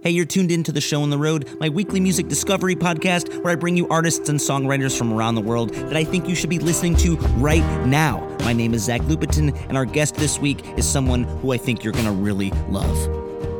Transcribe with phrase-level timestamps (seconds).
[0.00, 3.52] Hey, you're tuned into the show on the road, my weekly music discovery podcast where
[3.52, 6.50] I bring you artists and songwriters from around the world that I think you should
[6.50, 8.24] be listening to right now.
[8.42, 11.82] My name is Zach Lupetin, and our guest this week is someone who I think
[11.82, 12.96] you're going to really love.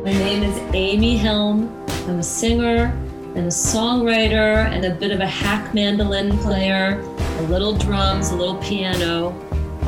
[0.04, 1.84] My name is Amy Helm.
[2.06, 2.96] I'm a singer
[3.34, 8.36] and a songwriter and a bit of a hack mandolin player, a little drums, a
[8.36, 9.30] little piano.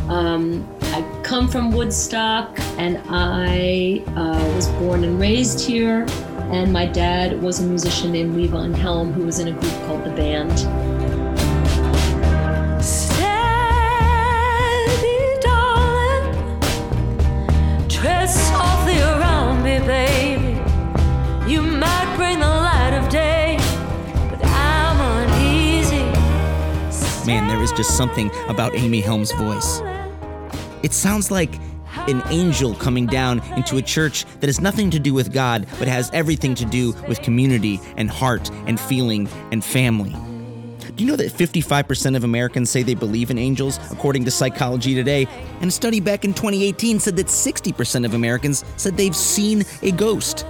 [0.08, 6.08] Um, I come from Woodstock and I uh, was born and raised here.
[6.50, 10.02] And my dad was a musician named Levon Helm who was in a group called
[10.02, 10.58] The Band.
[12.84, 13.30] Steady,
[15.40, 16.58] darling.
[17.88, 20.58] Tread softly around me, baby.
[21.48, 23.56] You might bring the light of day,
[24.28, 26.04] but I'm uneasy.
[27.26, 29.82] Man, there is just something about Amy Helm's voice.
[30.82, 31.60] It sounds like
[32.08, 35.88] an angel coming down into a church that has nothing to do with God, but
[35.88, 40.14] has everything to do with community and heart and feeling and family.
[40.96, 44.94] Do you know that 55% of Americans say they believe in angels, according to Psychology
[44.94, 45.26] Today?
[45.60, 49.92] And a study back in 2018 said that 60% of Americans said they've seen a
[49.92, 50.42] ghost.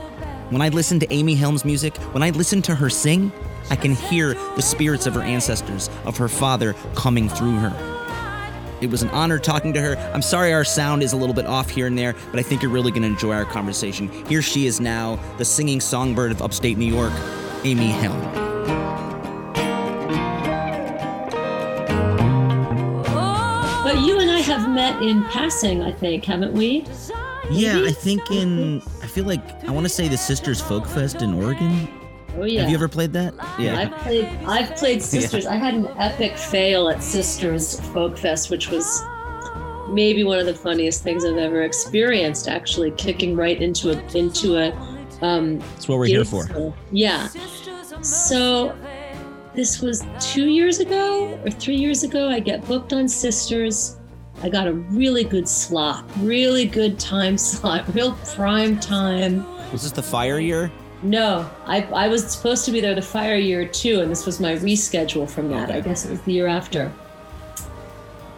[0.49, 3.31] When I listen to Amy Helm's music, when I listen to her sing,
[3.71, 8.00] I can hear the spirits of her ancestors, of her father, coming through her.
[8.81, 9.97] It was an honor talking to her.
[10.15, 12.63] I'm sorry our sound is a little bit off here and there, but I think
[12.63, 14.09] you're really going to enjoy our conversation.
[14.27, 17.13] Here she is now, the singing songbird of upstate New York,
[17.65, 18.19] Amy Helm.
[23.85, 26.87] But you and I have met in passing, I think, haven't we?
[27.51, 31.21] Yeah, I think in, I feel like, I want to say the Sisters Folk Fest
[31.21, 31.89] in Oregon.
[32.37, 32.61] Oh yeah.
[32.61, 33.35] Have you ever played that?
[33.39, 34.25] I've played.
[34.47, 35.47] I've played Sisters.
[35.47, 39.03] I had an epic fail at Sisters Folk Fest, which was
[39.89, 42.49] maybe one of the funniest things I've ever experienced.
[42.49, 44.73] Actually, kicking right into a into a.
[45.23, 46.45] Um, That's what we're here for.
[46.45, 46.75] school.
[46.93, 47.29] Yeah.
[48.01, 48.75] So
[49.55, 52.29] this was two years ago or three years ago.
[52.29, 53.99] I get booked on Sisters.
[54.43, 59.45] I got a really good slot, really good time slot, real prime time.
[59.73, 60.73] Was this the fire year?
[61.03, 64.39] No, I, I was supposed to be there the fire year too, and this was
[64.39, 65.71] my reschedule from that.
[65.71, 66.93] I guess it was the year after.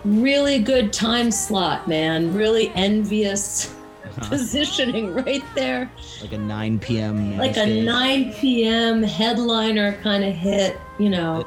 [0.04, 2.32] Really good time slot, man.
[2.34, 3.74] Really envious
[4.04, 4.28] uh-huh.
[4.28, 5.90] positioning right there.
[6.20, 7.36] Like a 9 p.m.
[7.36, 9.02] Like a 9 p.m.
[9.02, 11.46] headliner kind of hit, you know.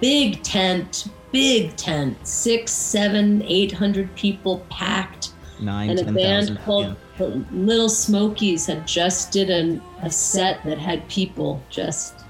[0.00, 2.16] Big tent, big tent.
[2.26, 5.32] Six, seven, eight hundred people packed.
[5.60, 6.94] Nine, and a 10,000, band called yeah.
[7.18, 12.24] The Little Smokies had just did an, a set that had people just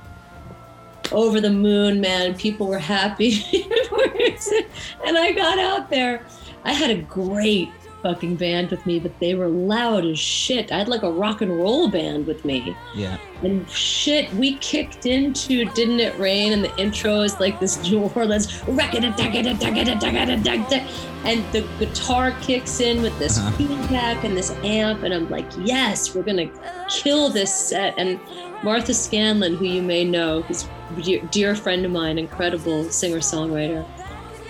[1.13, 2.35] over the moon, man.
[2.35, 3.45] People were happy.
[5.07, 6.25] and I got out there.
[6.65, 7.71] I had a great
[8.09, 10.73] fucking band with me, but they were loud as shit.
[10.73, 12.75] I had like a rock and roll band with me.
[12.95, 13.19] Yeah.
[13.43, 16.53] And shit, we kicked into Didn't It Rain?
[16.55, 18.63] And the intro is like this New Orleans
[21.25, 23.51] and the guitar kicks in with this Uh-huh.
[23.59, 25.03] feedback and this amp.
[25.03, 26.49] And I'm like, yes, we're gonna
[26.89, 27.95] kill this set.
[27.99, 28.19] And
[28.63, 30.65] Martha Scanlan, who you may know, who's
[30.97, 33.85] a dear, friend of mine, incredible singer-songwriter,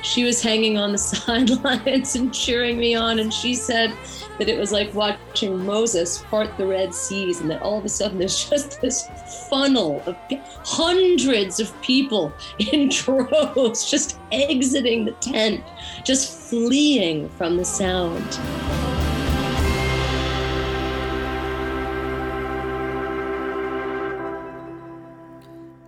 [0.09, 3.19] she was hanging on the sidelines and cheering me on.
[3.19, 3.93] And she said
[4.39, 7.89] that it was like watching Moses part the Red Seas, and that all of a
[7.89, 9.07] sudden there's just this
[9.51, 10.17] funnel of
[10.65, 12.33] hundreds of people
[12.73, 15.63] in droves just exiting the tent,
[16.05, 18.25] just fleeing from the sound.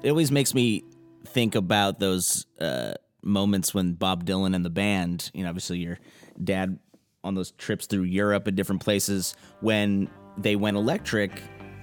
[0.02, 0.84] It always makes me
[1.26, 5.98] think about those uh, moments when Bob Dylan and the band, you know, obviously your
[6.42, 6.78] dad
[7.22, 10.08] on those trips through Europe and different places when
[10.38, 11.30] they went electric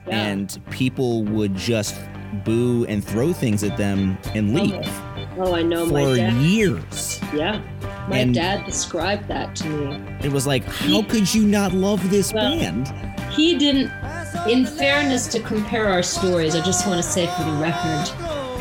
[0.07, 0.25] Yeah.
[0.27, 1.95] and people would just
[2.43, 5.01] boo and throw things at them and oh, leave
[5.39, 6.33] Oh, I know my for dad.
[6.41, 7.19] years.
[7.35, 7.61] Yeah.
[8.09, 10.01] My And- dad described that to me.
[10.23, 12.87] It was like, how could you not love this Well, band?
[13.31, 13.91] He didn't,
[14.49, 18.09] in fairness to compare our stories, I just want to say for the record,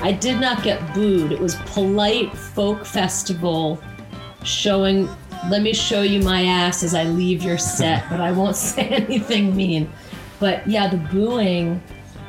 [0.02, 1.32] I did not get booed.
[1.32, 3.82] It was polite folk festival
[4.44, 5.08] showing,
[5.48, 8.88] let me show you my ass as I leave your set, but I won't say
[8.88, 9.90] anything mean.
[10.38, 11.82] But yeah, the booing,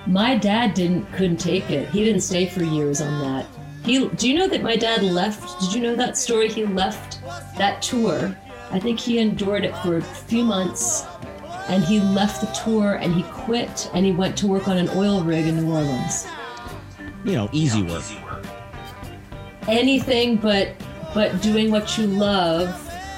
[0.05, 1.89] my dad didn't couldn't take it.
[1.89, 3.45] He didn't stay for years on that.
[3.83, 5.59] He do you know that my dad left?
[5.59, 6.49] Did you know that story?
[6.49, 7.21] He left
[7.57, 8.35] that tour.
[8.71, 11.05] I think he endured it for a few months
[11.67, 14.89] and he left the tour and he quit and he went to work on an
[14.95, 16.27] oil rig in New Orleans.
[17.25, 18.03] You know, easy work.
[19.67, 20.69] Anything but
[21.13, 22.69] but doing what you love,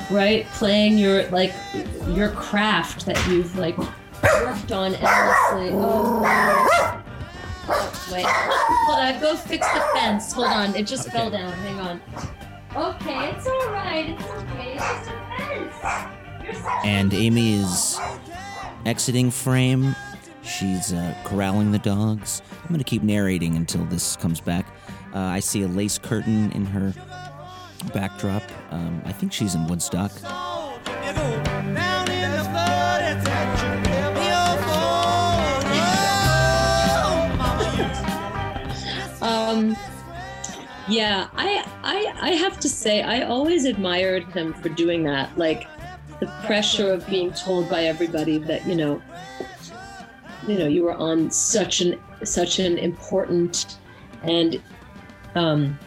[0.09, 0.45] right?
[0.53, 1.53] Playing your like
[2.09, 5.69] your craft that you've like worked on endlessly.
[5.73, 6.21] Oh,
[8.11, 8.25] wait.
[8.25, 10.33] Hold on, go fix the fence.
[10.33, 11.51] Hold on, it just fell down.
[11.51, 12.01] Hang on.
[12.75, 14.09] Okay, it's all right.
[14.09, 14.73] It's okay.
[14.73, 16.65] It's just a fence.
[16.83, 17.99] And Amy is
[18.85, 19.95] exiting frame.
[20.49, 22.41] She's uh, corralling the dogs.
[22.63, 24.65] I'm going to keep narrating until this comes back.
[25.13, 26.93] Uh, I see a lace curtain in her
[27.93, 28.43] backdrop.
[28.71, 30.11] Um, I think she's in Woodstock.
[39.21, 39.75] Um,
[40.87, 45.37] yeah, I, I, I have to say, I always admired him for doing that.
[45.37, 45.67] Like
[46.19, 49.01] the pressure of being told by everybody that you know,
[50.49, 53.77] you know, you were on such an such an important
[54.23, 54.61] and
[55.35, 55.77] um,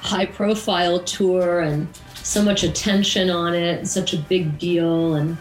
[0.00, 5.16] high profile tour and so much attention on it, and such a big deal.
[5.16, 5.36] And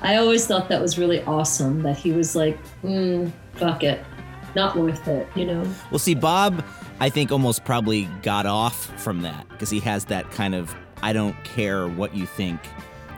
[0.00, 4.04] I always thought that was really awesome that he was like, mm, fuck it,
[4.54, 5.66] not worth it, you know?
[5.90, 6.64] Well, see, Bob,
[7.00, 11.12] I think almost probably got off from that because he has that kind of I
[11.12, 12.60] don't care what you think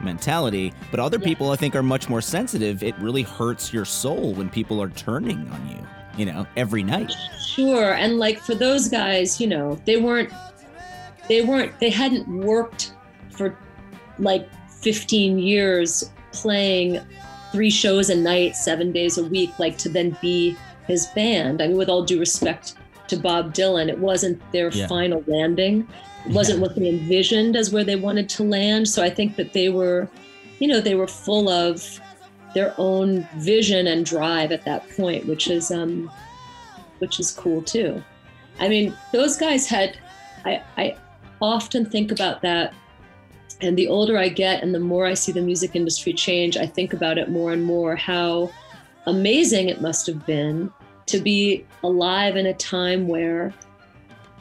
[0.03, 0.73] mentality.
[0.91, 1.25] But other Yeah.
[1.27, 2.83] people, I think, are much more sensitive.
[2.83, 5.87] It really hurts your soul when people are turning on you,
[6.17, 7.13] you know, every night.
[7.45, 7.95] Sure.
[7.95, 10.31] And like for those guys, you know, they weren't
[11.29, 12.93] they weren't they hadn't worked
[13.31, 13.57] for
[14.19, 14.49] like
[14.81, 17.01] 15 years playing
[17.53, 20.57] three shows a night, 7 days a week like to then be
[20.87, 21.61] his band.
[21.63, 22.75] I mean with all due respect
[23.09, 24.87] to Bob Dylan, it wasn't their Yeah.
[24.87, 25.87] final landing.
[26.29, 28.89] Wasn't what they envisioned as where they wanted to land.
[28.89, 30.09] So I think that they were,
[30.59, 32.01] you know, they were full of
[32.55, 36.11] their own vision and drive at that point, which is um
[36.99, 38.03] which is cool too.
[38.61, 39.97] I mean, those guys had,
[40.45, 40.97] I, I
[41.41, 42.75] often think about that.
[43.61, 46.67] And the older I get and the more I see the music industry change, I
[46.67, 48.51] think about it more and more how
[49.07, 50.73] amazing it must have been
[51.07, 53.53] to be alive in a time where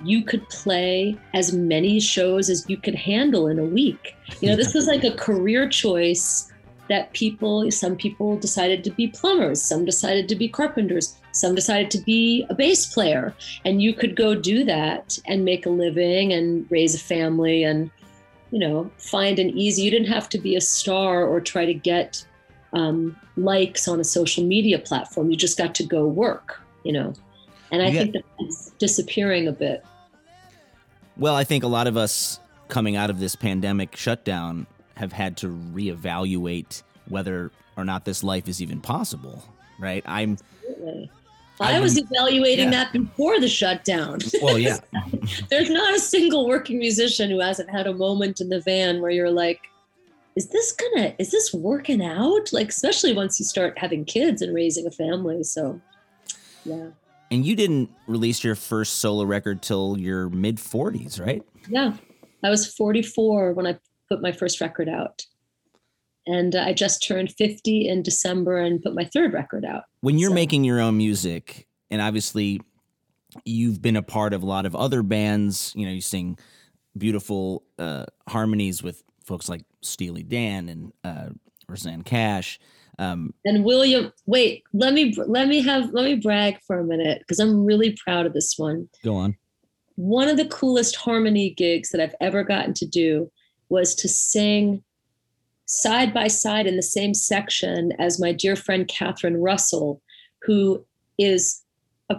[0.03, 4.15] you could play as many shows as you could handle in a week.
[4.41, 6.51] You know, this was like a career choice
[6.89, 11.91] that people, some people decided to be plumbers, some decided to be carpenters, some decided
[11.91, 13.33] to be a bass player.
[13.65, 17.91] And you could go do that and make a living and raise a family and,
[18.51, 21.73] you know, find an easy, you didn't have to be a star or try to
[21.73, 22.25] get
[22.73, 25.29] um, likes on a social media platform.
[25.29, 27.13] You just got to go work, you know.
[27.71, 29.83] And I You think that's disappearing a bit.
[31.17, 35.37] Well, I think a lot of us coming out of this pandemic shutdown have had
[35.37, 39.43] to reevaluate whether or not this life is even possible,
[39.79, 40.03] right?
[40.05, 40.37] I'm
[40.67, 41.11] Absolutely.
[41.59, 42.83] I was evaluating yeah.
[42.83, 44.19] that before the shutdown.
[44.41, 44.77] well, yeah.
[45.49, 49.09] There's not a single working musician who hasn't had a moment in the van where
[49.09, 49.61] you're like,
[50.35, 52.53] is this gonna, is this working out?
[52.53, 55.43] Like, especially once you start having kids and raising a family.
[55.43, 55.81] So,
[56.63, 56.89] yeah.
[57.29, 61.43] And you didn't release your first solo record till your mid 40s, right?
[61.69, 61.93] Yeah.
[62.43, 63.77] I was 44 when I
[64.09, 65.25] put my first record out.
[66.25, 69.83] And uh, I just turned 50 in December and put my third record out.
[70.01, 72.61] When you're So- making your own music, and obviously
[73.45, 76.37] you've been a part of a lot of other bands, you know, you sing
[76.97, 81.29] beautiful uh, harmonies with folks like Steely Dan and uh,
[81.67, 82.59] Rosanne Cash.
[82.99, 87.19] Um, And William, wait, let me let me have let me brag for a minute
[87.19, 88.89] because I'm really proud of this one.
[89.03, 89.37] go on.
[89.95, 93.31] One of the coolest harmony gigs that I've ever gotten to do
[93.69, 94.83] was to sing
[95.65, 100.01] side by side in the same section as my dear friend Catherine Russell,
[100.43, 100.85] who
[101.17, 101.61] is
[102.09, 102.17] a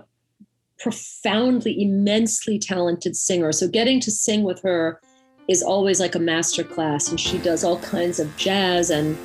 [0.79, 3.53] profoundly, immensely talented singer.
[3.53, 5.01] So getting to sing with her
[5.49, 9.17] is always like a master class, and she does all kinds of jazz and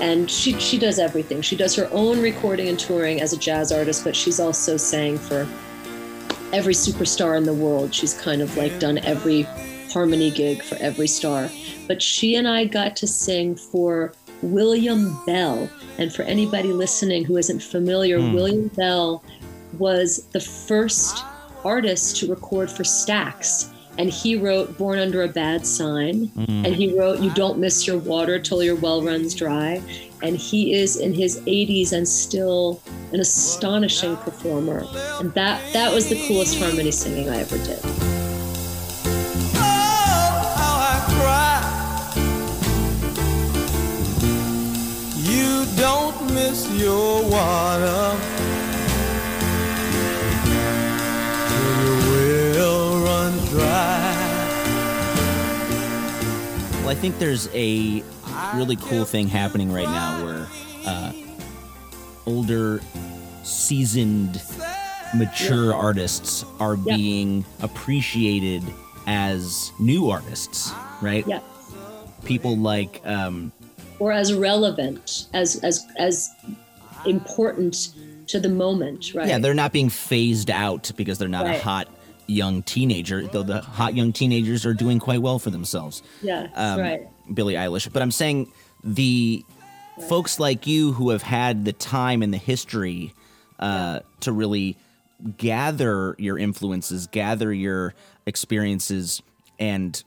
[0.00, 1.42] and she she does everything.
[1.42, 5.18] She does her own recording and touring as a jazz artist, but she's also sang
[5.18, 5.46] for
[6.52, 7.94] every superstar in the world.
[7.94, 9.42] She's kind of like done every
[9.90, 11.50] harmony gig for every star.
[11.88, 14.12] But she and I got to sing for
[14.42, 15.70] William Bell.
[15.98, 18.34] And for anybody listening who isn't familiar, Hmm.
[18.34, 19.24] William Bell
[19.78, 21.24] was the first
[21.64, 23.72] artist to record for Stax.
[23.98, 26.28] And he wrote Born Under a Bad Sign.
[26.28, 26.66] Mm.
[26.66, 29.82] And he wrote You Don't Miss Your Water Till Your Well Runs Dry.
[30.22, 34.86] And he is in his 80s and still an astonishing performer.
[35.20, 37.80] And that that was the coolest harmony singing I ever did.
[39.54, 39.60] Oh,
[40.56, 41.62] how I cry.
[45.22, 48.45] You don't miss your water
[56.86, 58.04] Well, I think there's a
[58.54, 60.46] really cool thing happening right now where
[60.86, 61.12] uh,
[62.26, 62.80] older,
[63.42, 64.40] seasoned,
[65.12, 66.96] mature artists are Yeah.
[66.96, 68.62] being appreciated
[69.08, 71.26] as new artists, right?
[71.26, 71.40] Yeah.
[72.24, 73.50] People like um,
[73.98, 76.30] or as relevant as as as
[77.04, 77.94] important
[78.28, 81.88] to the moment right Yeah, they're not being phased out because they're not a hot
[82.26, 86.02] young teenager, though the hot young teenagers are doing quite well for themselves.
[86.22, 87.92] yeah that's Um, right Billie Eilish.
[87.92, 88.52] But I'm saying
[88.84, 89.44] the
[90.08, 93.14] folks like you who have had the time and the history
[93.58, 94.76] uh, to really
[95.38, 97.94] gather your influences, gather your
[98.26, 99.22] experiences,
[99.58, 100.02] and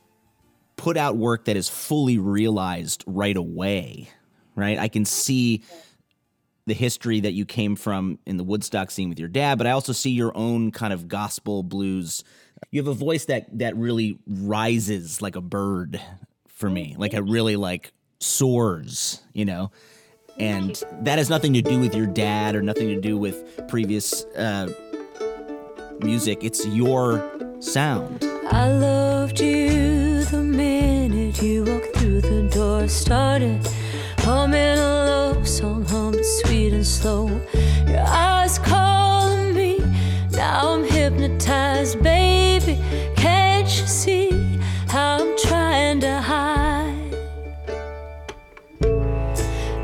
[0.76, 4.10] put out work that is fully realized right away,
[4.56, 4.78] right?
[4.78, 5.64] I can see
[6.70, 9.72] the history that you came from in the Woodstock scene with your dad, but I
[9.72, 12.24] also see your own kind of gospel blues.
[12.72, 16.00] You have a voice that that really rises like a bird
[16.48, 16.96] for me.
[16.98, 19.72] Like it really like soars, you know.
[20.38, 24.24] And that has nothing to do with your dad or nothing to do with previous
[24.38, 24.72] uh,
[26.00, 26.44] music.
[26.44, 28.24] It's your sound.
[28.52, 32.88] I loved you the minute you walked through the door.
[32.88, 33.68] Started
[34.20, 36.19] humming a love song, humming
[36.80, 37.28] and slow.
[37.90, 39.80] Your eyes calling me,
[40.32, 42.80] now I'm hypnotized, baby.
[43.18, 44.30] Can't you see
[44.88, 47.18] how I'm trying to hide?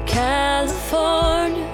[0.07, 1.65] California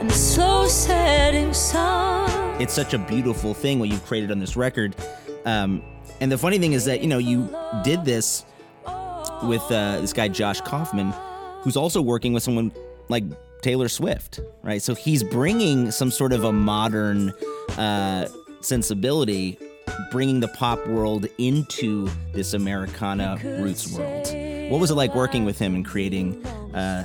[0.00, 2.58] and the slow setting sun.
[2.58, 4.96] it's such a beautiful thing what you've created on this record.
[5.44, 5.82] Um,
[6.22, 8.46] and the funny thing is that you know you did this
[9.42, 11.12] with uh, this guy Josh Kaufman,
[11.60, 12.72] who's also working with someone
[13.10, 13.24] like
[13.62, 14.82] Taylor Swift, right?
[14.82, 17.30] So he's bringing some sort of a modern
[17.78, 18.28] uh,
[18.60, 19.58] sensibility,
[20.10, 24.26] bringing the pop world into this Americana roots world.
[24.70, 27.04] What was it like working with him and creating uh,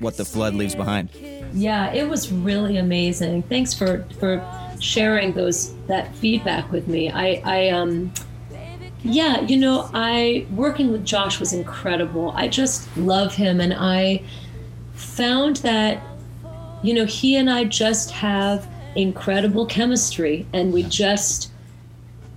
[0.00, 1.10] what the flood leaves behind?
[1.54, 4.44] yeah it was really amazing thanks for for
[4.80, 8.12] sharing those that feedback with me i i um
[9.02, 14.22] yeah you know i working with josh was incredible i just love him and i
[14.98, 16.02] found that
[16.82, 21.50] you know he and i just have incredible chemistry and we just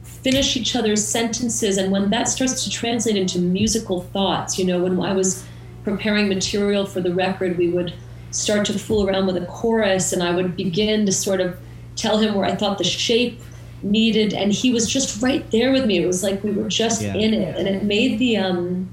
[0.04, 1.78] finish each other's sentences.
[1.78, 5.44] And when that starts to translate into musical thoughts you know when i was
[5.84, 7.94] preparing material for the record we would
[8.30, 11.58] start to fool around with a chorus and i would begin to sort of
[11.96, 13.42] tell him where i thought the shape
[13.84, 14.34] needed.
[14.34, 16.04] And he was just right there with me.
[16.04, 17.16] It was like we were just Yeah.
[17.16, 17.58] in it.
[17.58, 18.88] And it made the um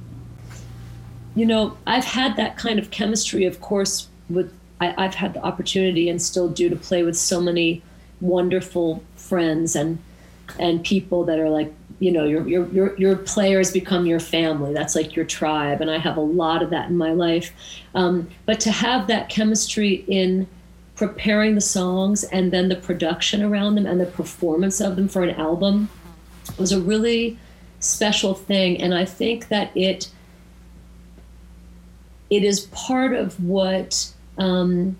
[1.39, 5.43] you know i've had that kind of chemistry of course with I, i've had the
[5.43, 7.83] opportunity and still do to play with so many
[8.21, 9.99] wonderful friends and
[10.59, 14.73] and people that are like you know your your your, your players become your family.
[14.73, 15.81] That's like your tribe.
[15.81, 17.53] And i have a lot of that in my life.
[17.95, 20.47] Um, but to have that chemistry in
[20.95, 25.23] preparing the songs and then the production around them and the performance of them for
[25.23, 25.89] an album
[26.59, 27.39] was a really
[27.81, 28.81] special thing.
[28.81, 30.11] And i think that it
[32.31, 34.99] it is part of what um,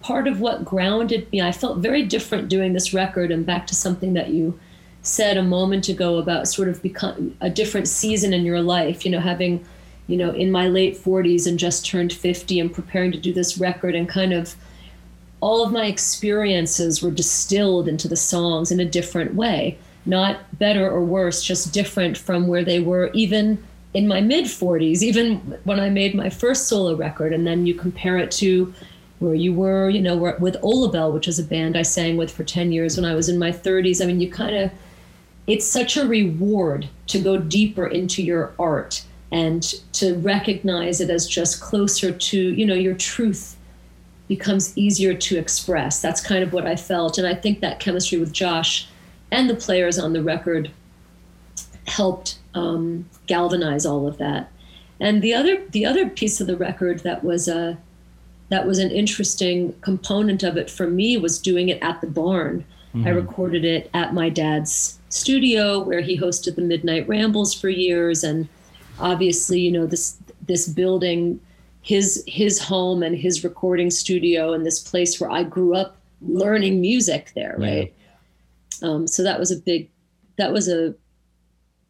[0.00, 1.40] part of what grounded me.
[1.40, 4.58] I felt very different doing this record and back to something that you
[5.02, 9.10] said a moment ago about sort of become a different season in your life you
[9.10, 9.64] know having
[10.08, 13.56] you know in my late 40s and just turned 50 and preparing to do this
[13.56, 14.54] record and kind of
[15.40, 19.78] all of my experiences were distilled into the songs in a different way.
[20.06, 23.62] Not better or worse just different from where they were even
[23.94, 27.74] in my mid 40s even when i made my first solo record and then you
[27.74, 28.72] compare it to
[29.18, 32.44] where you were you know with Ollabelle which is a band i sang with for
[32.44, 34.70] 10 years when i was in my 30s i mean you kind of
[35.46, 41.26] it's such a reward to go deeper into your art and to recognize it as
[41.26, 43.56] just closer to you know your truth
[44.28, 46.00] becomes easier to express.
[46.00, 47.18] That's kind of what i felt.
[47.18, 48.88] And i think that chemistry with josh
[49.30, 50.70] and the players on the record
[51.90, 54.50] helped um, galvanize all of that
[55.00, 57.78] and the other the other piece of the record that was a
[58.50, 62.64] that was an interesting component of it for me was doing it at the barn.
[63.06, 68.24] I recorded it at my dad's studio where he hosted the Midnight Rambles for years
[68.24, 68.48] and
[68.98, 71.40] obviously, you know, this this building
[71.82, 76.80] his his home and his recording studio and this place where I grew up learning
[76.80, 77.94] music there, right?
[78.82, 79.88] Um, so that was a big
[80.36, 80.94] that was a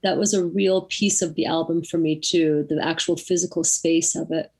[0.02, 4.14] that was a real piece of the album for me too, the actual physical space
[4.14, 4.50] of it.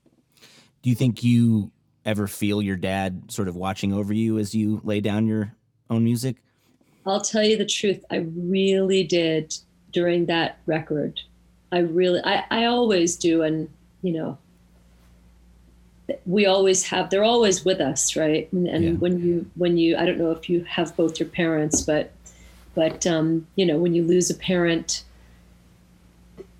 [0.81, 1.71] Do you think you
[2.05, 5.55] ever feel your dad sort of watching over you as you lay down your
[5.89, 6.37] own music?
[7.05, 8.03] I'll tell you the truth.
[8.11, 9.55] I really did
[9.91, 11.19] during that record.
[11.71, 13.43] I really, I, I always do.
[13.43, 13.69] And,
[14.01, 14.37] you know,
[16.25, 18.91] we always have they're always with us right and, and Yeah.
[18.93, 22.11] when you when you i don't know if you have both your parents but
[22.75, 25.03] but um, you know when you lose a parent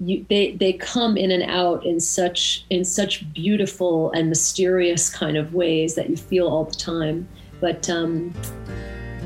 [0.02, 5.38] you they they come in and out in such in such beautiful and mysterious kind
[5.38, 7.28] of ways that you feel all the time.
[7.60, 8.34] But um,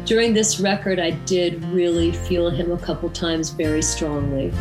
[0.03, 4.53] during this record i did really feel him a couple times very strongly.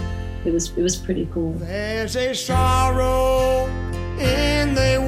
[0.45, 1.53] It was it was pretty cool.
[1.55, 3.67] There's a sorrow
[4.19, 5.04] in the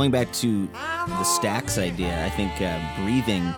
[0.00, 3.54] going back to the Stax idea, I think uh, breathing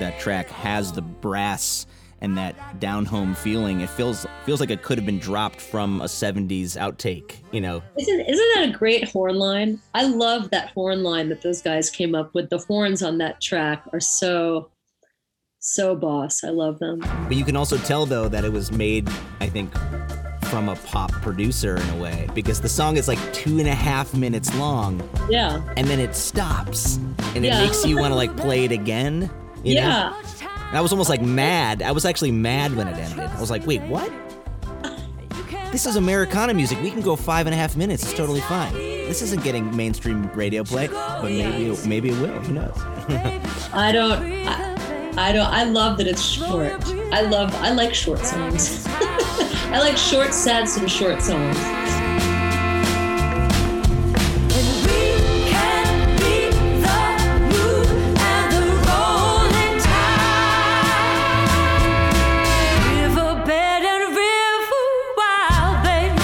[0.00, 1.86] that track has the brass
[2.20, 3.80] and that down home feeling.
[3.80, 7.36] It feels feels like it could have been dropped from a '70s outtake.
[7.52, 9.78] You know, Isn't isn't that a great horn line?
[9.94, 12.50] I love that horn line that those guys came up with.
[12.50, 14.72] The horns on that track are so
[15.60, 16.42] so boss.
[16.42, 16.98] I love them.
[17.28, 19.08] but you can also tell though that it was made,
[19.38, 19.72] I think,
[20.44, 23.74] from a pop producer in a way because the song is like two and a
[23.74, 25.60] half minutes long, Yeah.
[25.76, 26.96] and then it stops,
[27.34, 27.58] and Yeah.
[27.60, 29.30] it makes you want to like play it again.
[29.62, 29.80] You know?
[29.80, 30.12] Yeah.
[30.68, 31.82] And I was almost like mad.
[31.82, 33.20] I was actually mad when it ended.
[33.20, 34.10] I was like, wait, what?
[35.72, 36.80] This is Americana music.
[36.82, 38.04] We can go five and a half minutes.
[38.04, 38.72] It's totally fine.
[38.74, 42.28] This isn't getting mainstream radio play, but maybe maybe it will.
[42.42, 42.76] Who knows?
[43.72, 44.74] I don't I,
[45.28, 46.72] I don't I love that it's short.
[47.12, 48.86] I love I like short songs.
[49.74, 51.56] I like short sets and short songs.
[54.86, 57.02] We can be the
[57.50, 60.94] moon and the rolling tide.
[62.94, 66.14] Riverbed and river wild, babe.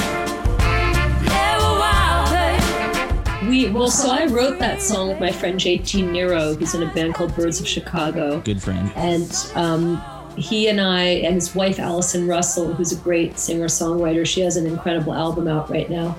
[1.27, 3.49] Yeah, we're wild, babe.
[3.49, 6.95] We well so I wrote that song with my friend JT Nero, who's in a
[6.95, 8.41] band called Birds of Chicago.
[8.43, 8.93] Good friend.
[8.95, 10.01] and um,
[10.37, 14.67] he and I and his wife Allison Russell, who's a great singer-songwriter, she has an
[14.67, 16.17] incredible album out right now.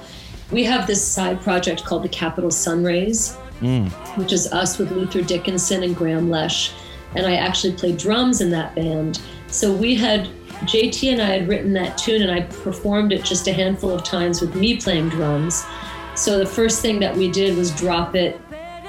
[0.52, 3.89] We have this side project called the Capital Sunrays, mm.
[4.17, 6.74] which is us with Luther Dickinson and Graham Lesh,
[7.15, 9.21] and I actually play drums in that band.
[9.47, 10.30] So we had
[10.63, 14.04] JT and I had written that tune, and I performed it just a handful of
[14.04, 15.65] times with me playing drums.
[16.15, 18.39] So the first thing that we did was drop it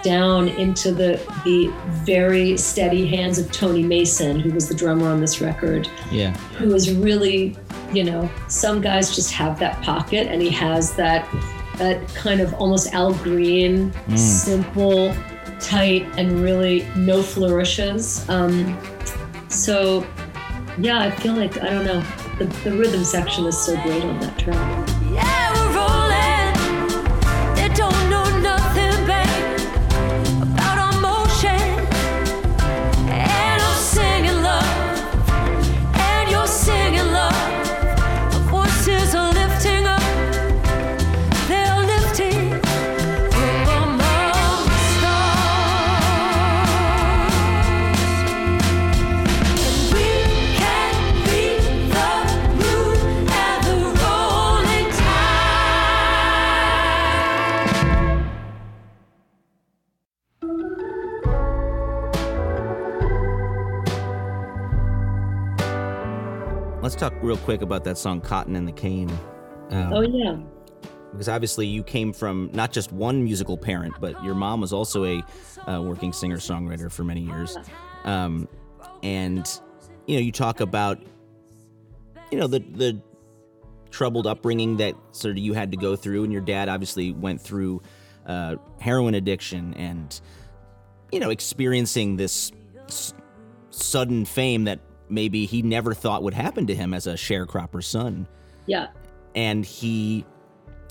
[0.02, 1.72] down into the the
[2.04, 6.36] very steady hands of Tony Mason, who was the drummer on this record, Yeah.
[6.58, 7.56] who was really,
[7.92, 11.26] you know, some guys just have that pocket, and he has that
[11.78, 15.14] that kind of almost Al Green, simple,
[15.60, 18.28] tight, and really no flourishes.
[18.28, 18.78] Um,
[19.48, 20.06] so,
[20.78, 22.02] yeah, I feel like I don't know.
[22.38, 24.88] The, the rhythm section is so great on that track.
[66.82, 69.08] Let's talk real quick about that song "Cotton and the Cane."
[69.70, 70.36] Um, Oh yeah.
[71.12, 75.04] because obviously you came from not just one musical parent, but your mom was also
[75.04, 75.22] a
[75.70, 77.56] uh, working singer songwriter for many years.
[78.04, 78.48] Um,
[79.02, 79.46] and
[80.06, 80.98] you know, you talk about
[82.32, 83.00] you know the the
[83.90, 87.40] troubled upbringing that sort of you had to go through, and your dad obviously went
[87.40, 87.80] through
[88.26, 90.20] uh, heroin addiction and
[91.12, 92.50] you know experiencing this
[92.88, 93.14] s-
[93.70, 98.26] sudden fame that maybe he never thought would happen to him as a sharecropper's son
[98.66, 98.88] Yeah.
[99.34, 100.24] and he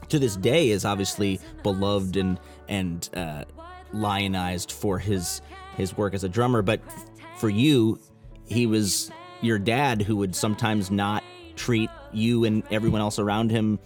[0.09, 3.45] to this day is obviously beloved and and uh,
[3.93, 5.41] lionized for his
[5.77, 6.81] his work as a drummer but
[7.37, 7.99] for you
[8.45, 9.09] he was
[9.41, 11.23] your dad who would sometimes not
[11.55, 13.79] treat you and everyone else around him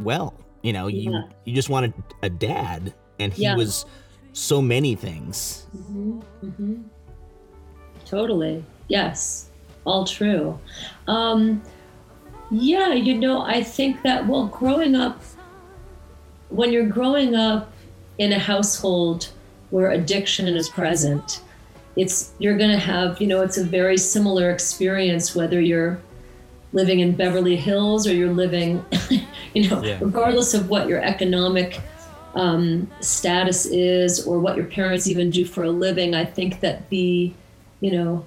[0.00, 1.22] well you know you Yeah.
[1.44, 1.92] you just wanted
[2.22, 3.56] a dad and he Yeah.
[3.56, 3.84] was
[4.32, 5.66] so many things
[8.04, 8.62] Totally.
[8.88, 9.48] Yes.
[9.84, 10.58] All true.
[11.06, 11.62] Um,
[12.50, 15.22] Yeah, you know, I think that, well, growing up,
[16.50, 17.72] when you're growing up
[18.18, 19.28] in a household
[19.70, 21.40] where addiction is present,
[21.96, 26.00] it's you're going to have, you know, it's a very similar experience whether you're
[26.72, 28.84] living in Beverly Hills or you're living,
[29.54, 29.98] you know, Yeah.
[30.00, 31.80] regardless of what your economic
[32.34, 36.14] um, status is or what your parents even do for a living.
[36.14, 37.32] I think that the,
[37.80, 38.24] you know,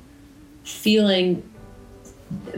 [0.68, 1.42] feeling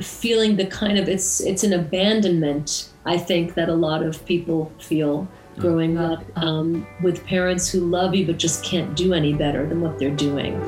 [0.01, 4.71] feeling the kind of it's it's an abandonment i think that a lot of people
[4.79, 5.27] feel
[5.59, 9.79] growing up um, with parents who love you but just can't do any better than
[9.79, 10.59] what they're doing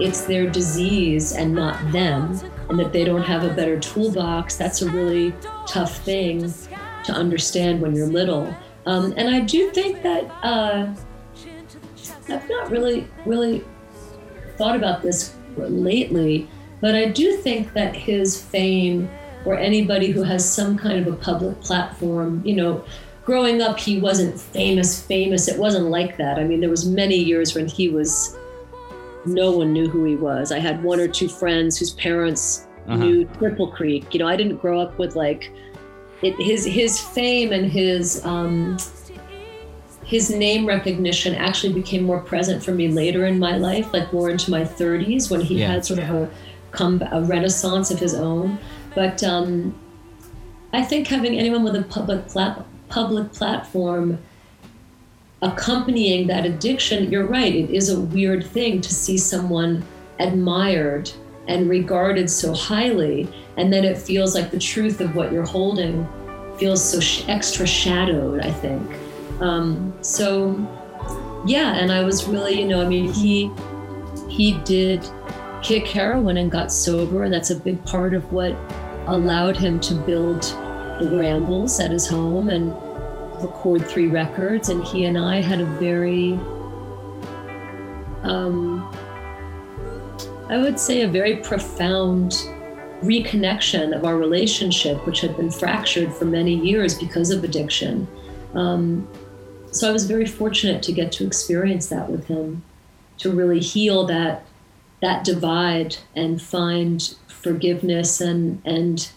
[0.00, 4.82] it's their disease and not them and that they don't have a better toolbox that's
[4.82, 5.34] a really
[5.66, 6.52] tough thing
[7.04, 8.54] to understand when you're little.
[8.86, 10.94] Um, and i do think that uh,
[12.28, 13.64] i've not really really
[14.56, 16.48] thought about this lately
[16.80, 19.10] but i do think that his fame
[19.44, 22.84] or anybody who has some kind of a public platform you know
[23.28, 25.48] growing up he wasn't famous famous.
[25.48, 26.38] It wasn't like that.
[26.38, 28.37] I mean there was many years when he was
[29.34, 32.96] no one knew who he was i had one or two friends whose parents Uh-huh.
[33.04, 35.50] knew Cripple Creek you know i didn't grow up with like
[36.22, 38.76] it, his his fame and his um,
[40.04, 44.30] his name recognition actually became more present for me later in my life, like more
[44.30, 45.72] into my 30s when he Yeah.
[45.72, 46.30] had sort of a
[46.70, 48.58] come a renaissance of his own.
[48.94, 49.78] But um,
[50.72, 54.18] I think having anyone with a public plat- public platform
[55.42, 57.54] accompanying that addiction, you're right.
[57.54, 59.84] It is a weird thing to see someone
[60.18, 61.10] admired
[61.46, 66.06] and regarded so highly, and then it feels like the truth of what you're holding
[66.58, 68.40] feels so sh- extra shadowed.
[68.40, 68.82] I think.
[69.40, 70.56] Um, so,
[71.46, 73.50] yeah, and I was really, you know, I mean, he
[74.28, 75.08] he did
[75.62, 78.56] kick heroin and got sober, and that's a big part of what
[79.06, 80.42] allowed him to build
[81.00, 82.74] the Rambles at his home and
[83.42, 84.68] record three records.
[84.68, 86.32] And he and I had a very,
[88.22, 88.94] um,
[90.48, 92.32] I would say, a very profound
[93.02, 98.08] reconnection of our relationship, which had been fractured for many years because of addiction.
[98.54, 99.08] Um,
[99.70, 102.62] so I was very fortunate to get to experience that with him,
[103.18, 104.44] to really heal that
[105.00, 109.10] that divide and find forgiveness and and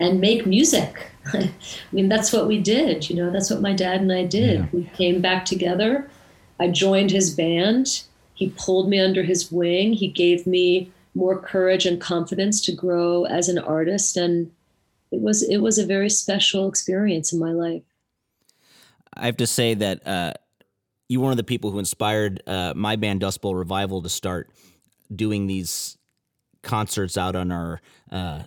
[0.00, 1.10] and make music.
[1.26, 1.50] I
[1.92, 3.08] mean, that's what we did.
[3.08, 4.60] You know, that's what my dad and I did.
[4.60, 4.66] Yeah.
[4.72, 6.08] We came back together.
[6.60, 8.02] I joined his band.
[8.34, 9.92] He pulled me under his wing.
[9.92, 14.50] He gave me more courage and confidence to grow as an artist, and
[15.10, 17.82] it was it was a very special experience in my life.
[19.14, 20.34] I have to say that uh,
[21.08, 24.08] you were one of the people who inspired uh, my band Dust Bowl Revival to
[24.08, 24.50] start
[25.14, 25.98] doing these
[26.62, 27.80] concerts out on our
[28.12, 28.42] uh,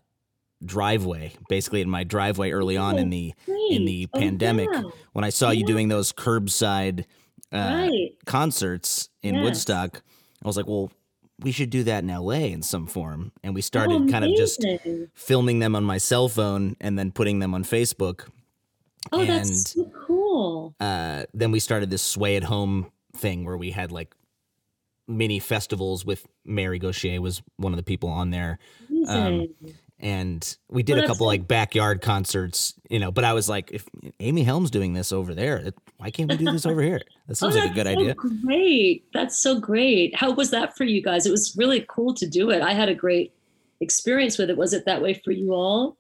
[0.65, 3.34] driveway, basically in my driveway early on in the
[3.69, 4.10] in the Great.
[4.13, 4.69] Oh, pandemic.
[4.71, 4.84] yeah.
[5.13, 7.06] When I saw you doing those curbside
[7.52, 8.10] uh, Right.
[8.26, 9.43] concerts in Yes.
[9.43, 10.02] Woodstock,
[10.43, 10.91] I was like, well.
[11.43, 13.32] We should do that in LA in some form.
[13.43, 14.63] And we started Oh, kind of just
[15.15, 18.28] filming them on my cell phone and then putting them on Facebook.
[19.12, 20.76] Oh, and- that's so cool.
[20.80, 24.13] uh, then we started this sway at home thing where we had like
[25.08, 28.60] mini festivals with Mary Gauthier was one of the people on there.
[28.91, 29.56] Amazing.
[30.01, 33.69] And we did Well, a couple like- backyard concerts, you know, but I was like,
[33.71, 33.87] if
[34.19, 36.99] Amy Helm's doing this over there, why can't we do this over here?
[37.27, 38.13] That seems oh, like a good that's idea.
[38.15, 39.05] Great.
[39.13, 40.15] That's so great.
[40.15, 41.27] How was that for you guys?
[41.27, 42.63] It was really cool to do it.
[42.63, 43.31] I had a great
[43.79, 44.57] experience with it.
[44.57, 45.97] Was it that way for you all?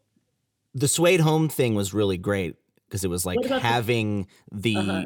[0.73, 2.55] The swayed home thing was really great
[2.89, 5.03] because it was like about the- having the Uh-huh.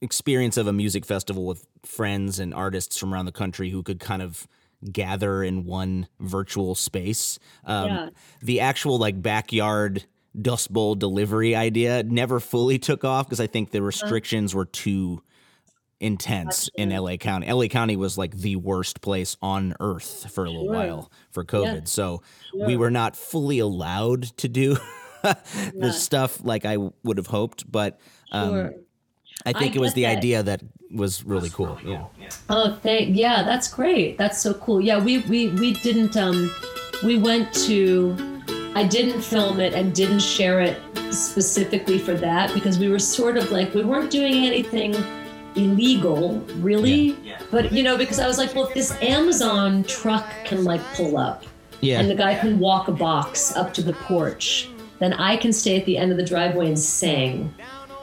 [0.00, 3.98] experience of a music festival with friends and artists from around the country who could
[3.98, 4.46] kind of
[4.92, 7.38] gather in one virtual space.
[7.64, 8.08] Um, Yeah.
[8.42, 10.04] The actual like backyard
[10.40, 15.22] Dust Bowl delivery idea never fully took off because I think the restrictions were too
[15.98, 17.50] intense in LA County.
[17.50, 20.74] LA County was like the worst place on earth for a little Sure.
[20.74, 21.88] while for COVID.
[21.88, 22.22] So
[22.54, 24.76] we were not fully allowed to do
[25.22, 25.38] the
[25.74, 25.90] Yeah.
[25.92, 27.98] stuff like I would have hoped, but
[28.30, 28.74] um, Sure.
[29.46, 30.60] I think I it was the idea that
[30.92, 31.78] was really cool.
[31.84, 32.04] Yeah.
[32.50, 34.18] Oh, thank yeah, that's great.
[34.18, 34.80] That's so cool.
[34.80, 36.50] Yeah, we we we didn't um
[37.04, 38.16] we went to
[38.74, 40.76] I didn't film it and didn't share it
[41.10, 44.94] specifically for that because we were sort of like we weren't doing anything
[45.54, 47.16] illegal, really.
[47.50, 51.16] But you know, because I was like, well, if this Amazon truck can like pull
[51.16, 51.44] up
[51.80, 52.00] Yeah.
[52.00, 55.78] and the guy can walk a box up to the porch, then I can stay
[55.78, 57.54] at the end of the driveway and sing.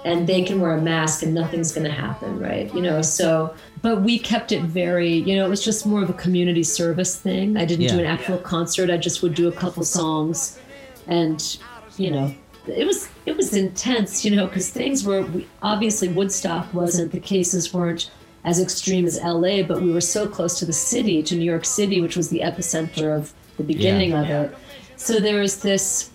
[0.05, 2.73] And they can wear a mask and nothing's going to happen, right?
[2.73, 6.09] You know, so, but we kept it very, you know, it was just more of
[6.09, 7.55] a community service thing.
[7.55, 8.89] I didn't do an actual concert.
[8.89, 10.59] I just would do a couple songs.
[11.07, 11.57] And,
[11.97, 12.33] you know,
[12.67, 17.19] it was it was intense, you know, because things were we, obviously Woodstock wasn't the
[17.19, 18.09] cases weren't
[18.45, 21.65] as extreme as LA, but we were so close to the city, to New York
[21.65, 24.55] City, which was the epicenter of the beginning of it.
[24.97, 26.09] So there was this,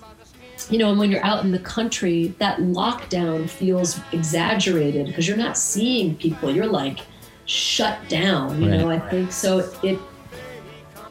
[0.71, 5.37] you know, and when you're out in the country, that lockdown feels exaggerated because you're
[5.37, 6.51] not seeing people.
[6.51, 7.01] You're like
[7.47, 8.91] shut down, you know.
[8.91, 9.71] I think so.
[9.83, 9.99] It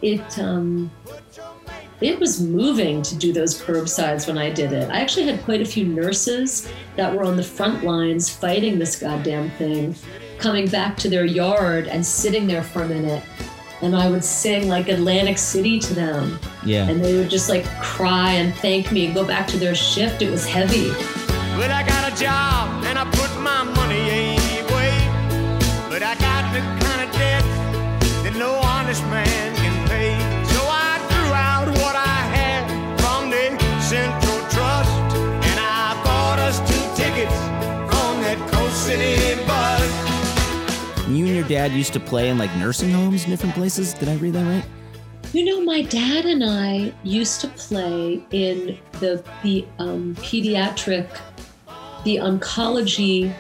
[0.01, 0.91] it um
[1.99, 4.89] it was moving to do those curbsides when I did it.
[4.91, 8.99] I actually had quite a few nurses that were on the front lines fighting this
[8.99, 9.95] goddamn thing,
[10.37, 13.23] coming back to their yard and sitting there for a minute.
[13.81, 16.39] And I would sing like Atlantic City to them.
[16.65, 16.87] Yeah.
[16.87, 20.21] And they would just like cry and thank me and go back to their shift.
[20.21, 20.89] It was heavy.
[21.57, 24.97] Well, I got a job and I put my money away.
[25.89, 27.43] But I got the kind of debt
[28.23, 29.36] that no honest man
[41.47, 43.93] dad used to play in like nursing homes in different places.
[43.93, 44.65] Did I read that right?
[45.33, 51.09] You know, my dad and I used to play in the the um, pediatric,
[52.03, 53.33] the oncology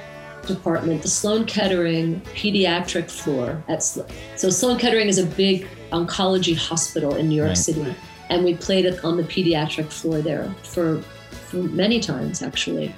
[0.45, 4.01] department, the Sloan Kettering pediatric floor at Sl-
[4.35, 7.57] so Sloan Kettering is a big oncology hospital in New York Right.
[7.57, 7.95] City,
[8.29, 11.01] and we played it on the pediatric floor there for
[11.49, 12.93] for many times actually.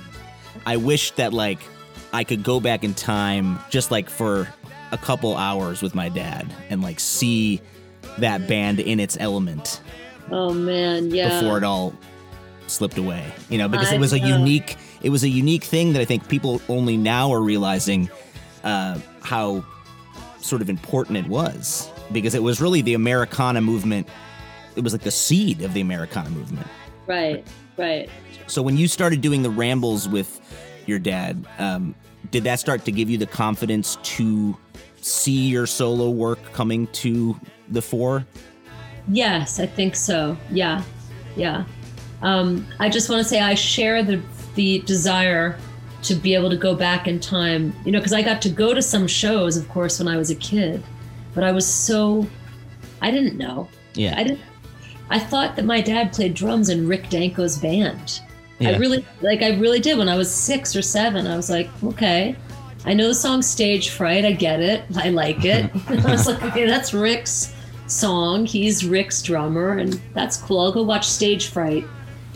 [0.65, 1.59] I wish that like
[2.11, 4.47] I could go back in time just like for
[4.91, 7.61] a couple hours with my dad and like see
[8.17, 9.81] that band in its element
[10.31, 11.39] Oh man, yeah.
[11.41, 11.93] before it all
[12.67, 13.33] slipped away.
[13.49, 14.37] You know, because I it was a know.
[14.37, 18.09] unique it was a unique thing that I think people only now are realizing
[18.63, 19.63] uh, how
[20.39, 24.07] sort of important it was because it was really the Americana movement.
[24.75, 26.67] It was like the seed of the Americana movement.
[27.07, 27.45] Right,
[27.77, 28.09] right.
[28.47, 30.39] So when you started doing the rambles with
[30.85, 31.95] your dad, um,
[32.31, 34.57] did that start to give you the confidence to
[35.09, 38.25] see your solo work coming to the fore?
[39.07, 40.37] Yes, I think so.
[40.51, 40.83] Yeah,
[41.35, 41.65] yeah.
[42.21, 44.21] Um, I just want to say I share the
[44.55, 45.57] the desire
[46.03, 47.73] to be able to go back in time.
[47.85, 50.29] You know, because I got to go to some shows, of course, when I was
[50.29, 50.83] a kid,
[51.33, 52.27] but I was so
[53.01, 53.67] I didn't know.
[53.93, 54.15] Yeah.
[54.17, 54.41] I didn't.
[55.09, 58.21] I thought that my dad played drums in Rick Danko's band.
[58.59, 58.71] Yeah.
[58.71, 59.41] I really like.
[59.41, 59.97] I really did.
[59.97, 62.35] When I was six or seven, I was like, okay,
[62.85, 64.83] I know the song "Stage Fright." I get it.
[64.95, 65.69] I like it.
[65.89, 67.53] I was like, okay, that's Rick's
[67.87, 68.45] song.
[68.45, 70.59] He's Rick's drummer, and that's cool.
[70.59, 71.85] I'll go watch Stage Fright,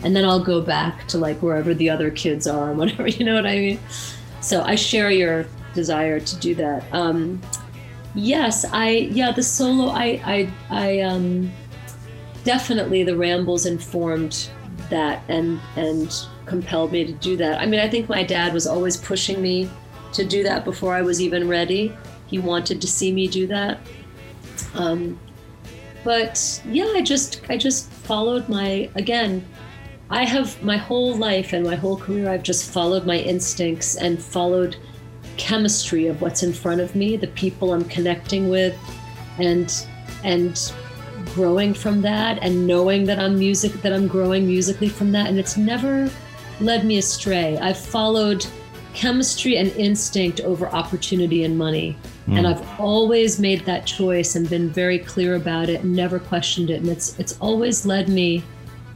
[0.02, 3.08] and then I'll go back to like wherever the other kids are, and whatever.
[3.08, 3.80] You know what I mean?
[4.40, 6.84] So I share your desire to do that.
[6.92, 7.40] Um,
[8.14, 9.88] yes, I yeah the solo.
[9.88, 11.50] I I I um
[12.44, 14.50] definitely the rambles informed
[14.90, 17.60] that and and compelled me to do that.
[17.60, 19.70] I mean, I think my dad was always pushing me
[20.14, 21.96] to do that before I was even ready.
[22.26, 23.78] He wanted to see me do that.
[24.74, 25.18] Um,
[26.02, 29.44] but yeah, I just I just followed my again.
[30.10, 32.28] I have my whole life and my whole career.
[32.28, 34.76] I've just followed my instincts and followed
[35.36, 38.76] chemistry of what's in front of me, the people I'm connecting with,
[39.38, 39.86] and
[40.22, 40.72] and
[41.34, 45.38] growing from that and knowing that I'm music that I'm growing musically from that and
[45.38, 46.10] it's never
[46.60, 47.56] led me astray.
[47.58, 48.46] I've followed
[48.94, 51.96] chemistry and instinct over opportunity and money.
[52.28, 56.70] And I've always made that choice and been very clear about it and never questioned
[56.70, 58.42] it and it's it's always led me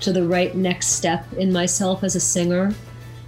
[0.00, 2.72] to the right next step in myself as a singer.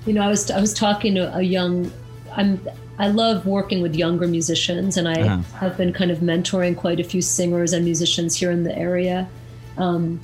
[0.07, 1.93] You know, I was I was talking to a young
[2.35, 2.61] I'm
[2.99, 5.59] I love working with younger musicians and I Uh-huh.
[5.59, 9.29] have been kind of mentoring quite a few singers and musicians here in the area.
[9.77, 10.21] Um,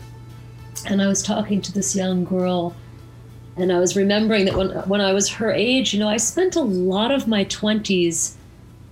[0.86, 2.74] and I was talking to this young girl
[3.56, 6.56] and I was remembering that when when I was her age, you know, I spent
[6.56, 8.34] a lot of my 20s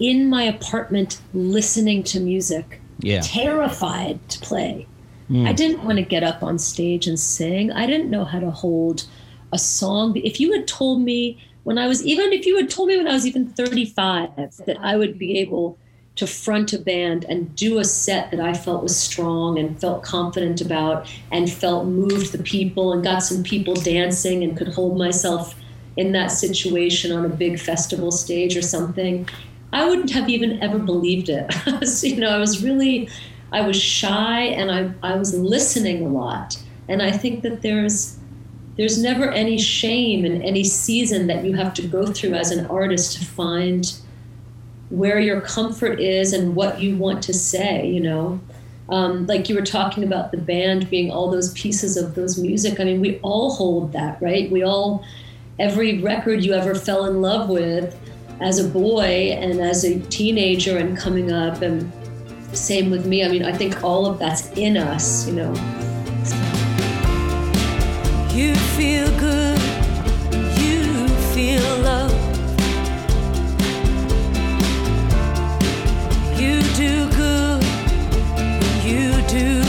[0.01, 3.21] in my apartment listening to music Yeah.
[3.23, 4.87] terrified to play.
[5.29, 5.47] Hmm.
[5.47, 7.71] I didn't want to get up on stage and sing.
[7.73, 9.05] I didn't know how to hold
[9.53, 10.17] a song.
[10.17, 13.09] If you had told me when I was even if you had told me when
[13.09, 14.31] I was even 35
[14.67, 15.79] that I would be able
[16.17, 20.03] to front a band and do a set that I felt was strong and felt
[20.05, 24.97] confident about and felt moved the people and got some people dancing and could hold
[24.97, 25.55] myself
[25.97, 29.29] in that situation on a big festival stage or something,
[29.73, 31.53] I wouldn't have even ever believed it.
[32.03, 33.09] you know, I was really,
[33.53, 36.59] I was shy and I, I was listening a lot.
[36.89, 38.19] And I think that there's,
[38.77, 42.67] there's never any shame in any season that you have to go through as an
[42.67, 43.95] artist to find
[44.91, 48.41] where your comfort is and what you want to say, you know.
[48.89, 52.81] Um, like you were talking about the band being all those pieces of those music.
[52.81, 54.51] I mean, we all hold that, right?
[54.51, 55.05] We all,
[55.59, 57.99] every record you ever fell in love with
[58.41, 61.91] as a boy and as a teenager and coming up, and
[62.53, 63.25] same with me.
[63.25, 65.53] I mean, I think all of that's in us, you know.
[68.35, 69.59] You feel good,
[70.61, 72.04] you feel love.
[79.35, 79.64] When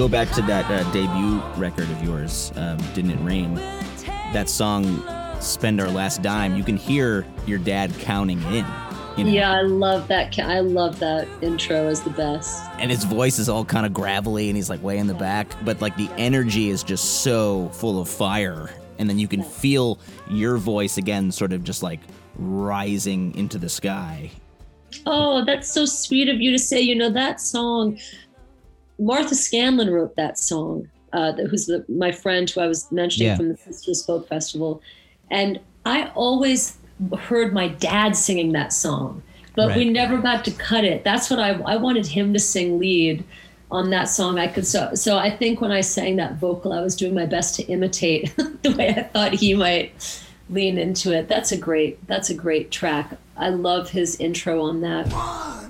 [0.00, 3.56] Go back to that uh, debut record of yours, um, Didn't It Rain?
[4.32, 5.04] That song,
[5.42, 8.64] Spend Our Last Dime, you can hear your dad counting in.
[9.18, 9.30] You know?
[9.30, 10.38] Yeah, I love that.
[10.38, 12.64] I love that intro is the best.
[12.78, 15.54] and his voice is all kind of gravelly and he's like way in the back
[15.66, 19.98] but like the energy is just so full of fire and then you can feel
[20.30, 22.00] your voice again sort of just like
[22.36, 24.30] rising into the sky
[25.06, 26.80] Oh, that's so sweet of you to say.
[26.80, 27.98] You know that song.
[29.00, 30.88] Martha Scanlan wrote that song.
[31.12, 33.36] Uh, who's the, my friend who I was mentioning Yeah.
[33.36, 34.80] from the Sisters Folk Festival,
[35.28, 36.76] and I always
[37.18, 39.20] heard my dad singing that song,
[39.56, 41.02] but we never got to cut it.
[41.02, 43.24] That's what I I wanted him to sing lead
[43.72, 44.38] on that song.
[44.38, 47.26] I could so so I think when I sang that vocal, I was doing my
[47.26, 48.32] best to imitate
[48.62, 51.26] the way I thought he might lean into it.
[51.26, 53.18] That's a great that's a great track.
[53.36, 55.08] I love his intro on that.
[55.12, 55.69] One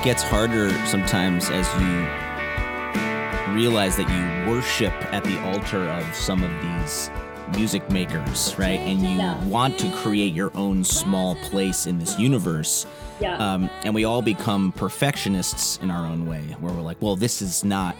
[0.00, 6.42] it gets harder sometimes as you realize that you worship at the altar of some
[6.42, 7.10] of these
[7.52, 8.80] music makers right?
[8.80, 12.86] And you want to create your own small place in this universe.
[13.20, 13.36] Yeah.
[13.36, 17.42] um, and we all become perfectionists in our own way where we're like well this
[17.42, 17.94] is not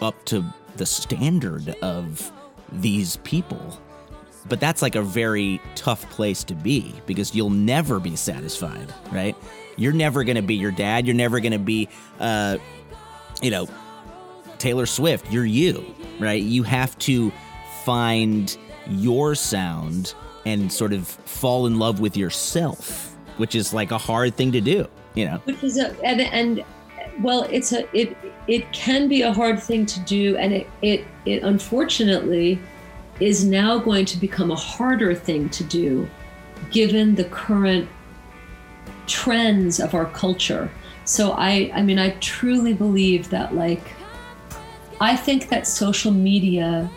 [0.00, 0.44] up to
[0.76, 2.32] the standard of
[2.72, 3.78] these people.
[4.48, 9.36] But that's like a very tough place to be because you'll never be satisfied right
[9.78, 11.06] you're never going to be your dad.
[11.06, 11.88] You're never going to be
[12.20, 12.58] uh
[13.40, 13.68] you know
[14.58, 15.30] taylor swift.
[15.32, 16.42] You're you right?
[16.42, 17.32] You have to
[17.84, 18.56] find
[18.90, 20.14] your sound
[20.44, 24.60] and sort of fall in love with yourself which is like a hard thing to
[24.60, 25.40] do you know?
[25.44, 26.64] Which is a and, and
[27.20, 31.04] well it's a it it can be a hard thing to do and it it
[31.26, 32.58] it unfortunately
[33.18, 36.08] is now going to become a harder thing to do
[36.70, 37.88] given the current
[39.08, 40.70] trends of our culture
[41.04, 43.82] so i i mean i truly believe that like
[45.00, 46.88] i think that social media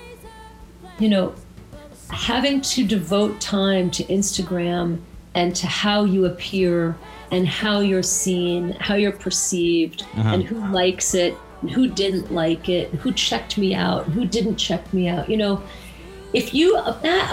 [1.00, 1.34] you know
[2.12, 5.00] having to devote time to Instagram
[5.34, 6.96] and to how you appear
[7.32, 10.30] and how you're seen, how you're perceived, uh-huh.
[10.34, 14.58] and who likes it, and who didn't like it, who checked me out, who didn't
[14.58, 15.30] check me out.
[15.30, 15.64] You know,
[16.34, 16.78] if you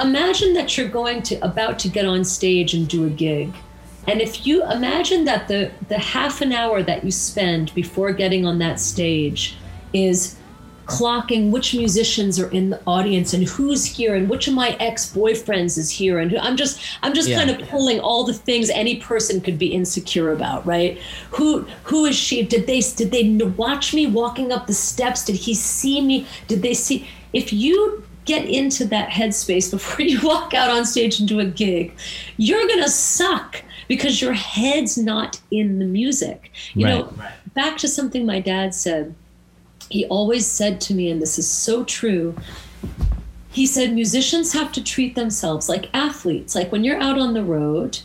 [0.00, 3.52] imagine that you're going to about to get on stage and do a gig,
[4.08, 8.46] and if you imagine that the the half an hour that you spend before getting
[8.46, 9.56] on that stage
[9.92, 10.36] is
[10.86, 15.76] clocking which musicians are in the audience and who's here and which of my ex-boyfriends
[15.76, 17.36] is here and who, I'm just I'm just Yeah.
[17.44, 20.98] kind of pulling all the things any person could be insecure about, right?
[21.32, 22.42] Who who is she?
[22.42, 25.24] Did they did they watch me walking up the steps?
[25.26, 26.26] Did he see me?
[26.46, 31.18] Did they see if you get into that headspace before you walk out on stage
[31.18, 31.94] and do a gig,
[32.36, 36.52] you're going to suck because your head's not in the music.
[36.74, 37.12] You know,
[37.54, 39.14] back to something my dad said
[39.90, 42.36] he always said to me, and this is so true.
[43.50, 46.54] He said, musicians have to treat themselves like athletes.
[46.54, 47.98] Like when you're out on the road,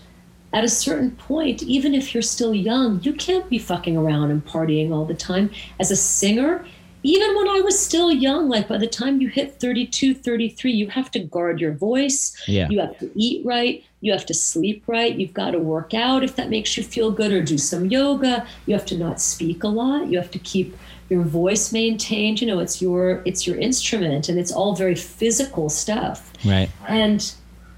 [0.53, 4.45] at a certain point, even if you're still young, you can't be fucking around and
[4.45, 5.49] partying all the time.
[5.79, 6.65] As a singer,
[7.01, 10.87] even when I was still young, like by the time you hit 32, 33, you
[10.87, 12.39] have to guard your voice.
[12.47, 12.69] Yeah.
[12.69, 13.83] You have to eat right.
[14.03, 15.17] You have to sleep right.
[15.17, 18.45] You've got to work out if that makes you feel good or do some yoga.
[18.65, 20.07] You have to not speak a lot.
[20.07, 20.75] You have to keep
[21.09, 22.41] your voice maintained.
[22.41, 26.33] You know, it's your it's your instrument and it's all very physical stuff.
[26.43, 26.69] Right.
[26.85, 27.33] And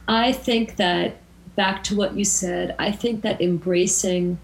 [0.07, 1.17] I think that
[1.55, 4.39] back to what you said, I think that embracing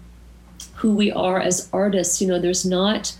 [0.74, 3.16] who we are as artists, you know, there's not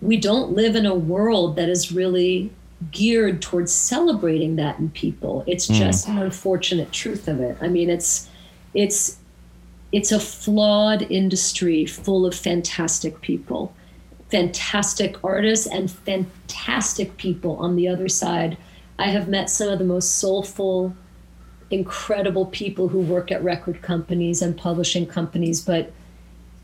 [0.00, 2.50] we don't live in a world that is really
[2.90, 5.44] geared towards celebrating that in people.
[5.46, 5.74] It's hmm.
[5.74, 7.56] just an unfortunate truth of it.
[7.60, 8.28] I mean, it's
[8.74, 9.18] it's
[9.90, 13.74] it's a flawed industry full of fantastic people,
[14.30, 18.58] fantastic artists and fantastic people on the other side.
[18.98, 20.94] I have met some of the most soulful,
[21.70, 25.92] incredible people who work at record companies and publishing companies, but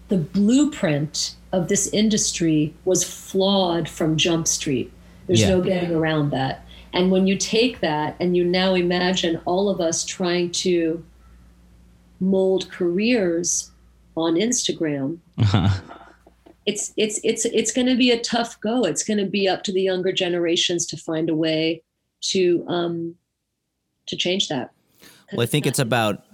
[0.08, 4.92] the blueprint of this industry was flawed from Jump Street.
[5.26, 5.50] There's Yeah.
[5.50, 6.66] no getting around that.
[6.92, 11.04] And when you take that and you now imagine all of us trying to
[12.20, 13.70] mold careers
[14.16, 15.18] on Instagram,
[16.66, 18.84] it's it's it's it's going to be a tough go.
[18.84, 21.82] It's going to be up to the younger generations to find a way
[22.32, 23.16] to um
[24.06, 24.70] to change that.
[25.32, 26.24] Well, I think it's about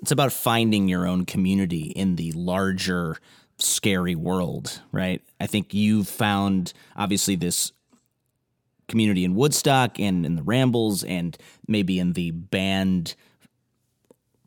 [0.00, 3.16] it's about finding your own community in the larger
[3.58, 5.20] scary world, right?
[5.40, 7.72] I think you've found obviously this
[8.88, 11.36] community in Woodstock and in the Rambles and
[11.68, 13.14] maybe in the band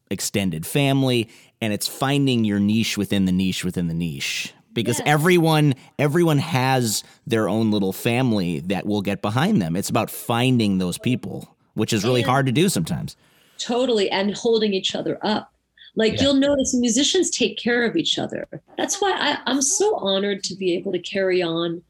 [0.10, 1.30] extended family
[1.62, 7.04] and it's finding your niche within the niche within the niche because everyone everyone has
[7.26, 9.76] their own little family that will get behind them.
[9.78, 13.16] It's about finding those people, which is really And- hard to do sometimes.
[13.58, 15.54] totally and holding each other up
[15.96, 16.24] like Yeah.
[16.24, 20.56] you'll notice musicians take care of each other that's why I, i'm so honored to
[20.56, 21.84] be able to carry on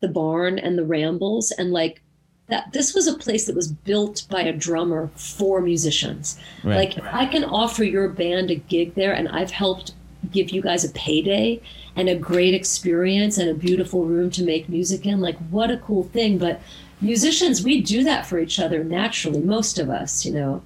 [0.00, 2.02] the barn and the rambles and like
[2.48, 6.76] that this was a place that was built by a drummer for musicians Right.
[6.76, 9.92] like if i can offer your band a gig there and i've helped
[10.32, 11.60] give you guys a payday
[11.96, 15.78] and a great experience and a beautiful room to make music in like what a
[15.78, 16.60] cool thing but
[17.00, 20.62] musicians we do that for each other naturally most of us you know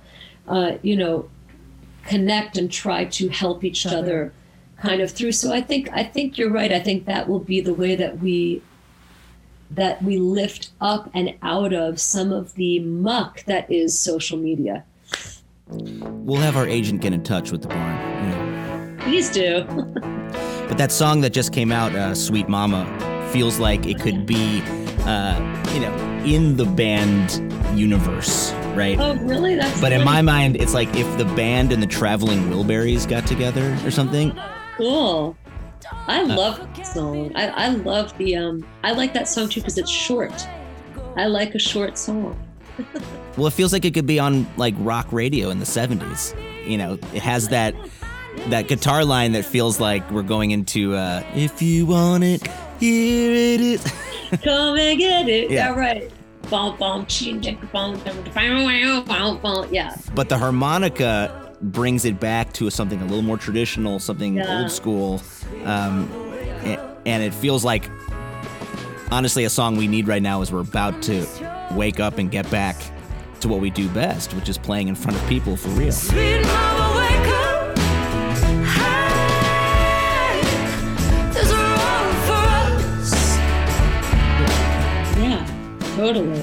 [0.47, 1.29] uh, you know,
[2.07, 4.33] connect and try to help each other
[4.77, 5.33] kind of through.
[5.33, 6.73] So I think I think you're right.
[6.73, 8.63] I think that will be the way that we
[9.71, 14.85] that we lift up and out of some of the muck that is social media.
[15.69, 18.29] We'll have our agent get in touch with the barn.
[18.31, 18.97] Know.
[19.05, 19.65] Please do.
[20.67, 22.87] But that song that just came out, uh, "Sweet Mama,"
[23.31, 24.63] feels like it could be,
[25.05, 25.39] uh,
[25.75, 25.95] you know,
[26.25, 27.33] in the band
[27.79, 28.99] universe, right?
[28.99, 29.57] oh, really?
[29.57, 33.27] That's But in my mind, it's like if the band and the Traveling Wilburys got
[33.27, 34.33] together or something.
[34.79, 35.37] cool.
[35.93, 37.33] I love that song.
[37.35, 38.67] I, I love the um.
[38.83, 40.47] I like that song too because it's short.
[41.17, 42.39] I like a short song.
[43.37, 46.37] Well, it feels like it could be on like rock radio in the '70s.
[46.69, 47.75] You know, it has that
[48.47, 52.47] that guitar line that feels like we're going into uh, "If you want it,
[52.79, 53.83] here it is."
[54.45, 55.51] Come and get it.
[55.51, 55.71] Yeah.
[55.75, 56.13] Right.
[59.73, 59.97] Yeah.
[60.15, 64.61] but the harmonica brings it back to something a little more traditional, something Yeah.
[64.61, 65.23] old school,
[65.65, 66.09] um,
[67.07, 67.89] and it feels like
[69.11, 71.27] honestly a song we need right now is we're about to
[71.73, 72.77] wake up and get back
[73.41, 75.93] to what we do best, which is playing in front of people for real.
[75.93, 77.79] Sweet mama, wake up.
[78.65, 80.41] Hey,
[81.33, 82.47] there's a road for
[83.03, 83.13] us.
[85.19, 85.47] Yeah.
[85.97, 86.43] Totally.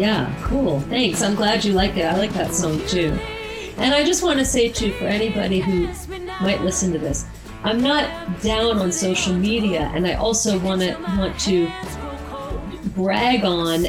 [0.00, 0.34] Yeah.
[0.44, 0.80] Cool.
[0.80, 1.20] Thanks.
[1.22, 2.04] I'm glad you like it.
[2.06, 3.18] I like that song too.
[3.76, 5.88] And I just want to say too, for anybody who
[6.40, 7.26] might listen to this,
[7.64, 11.70] I'm not down on social media, and I also want to want to
[12.94, 13.86] brag on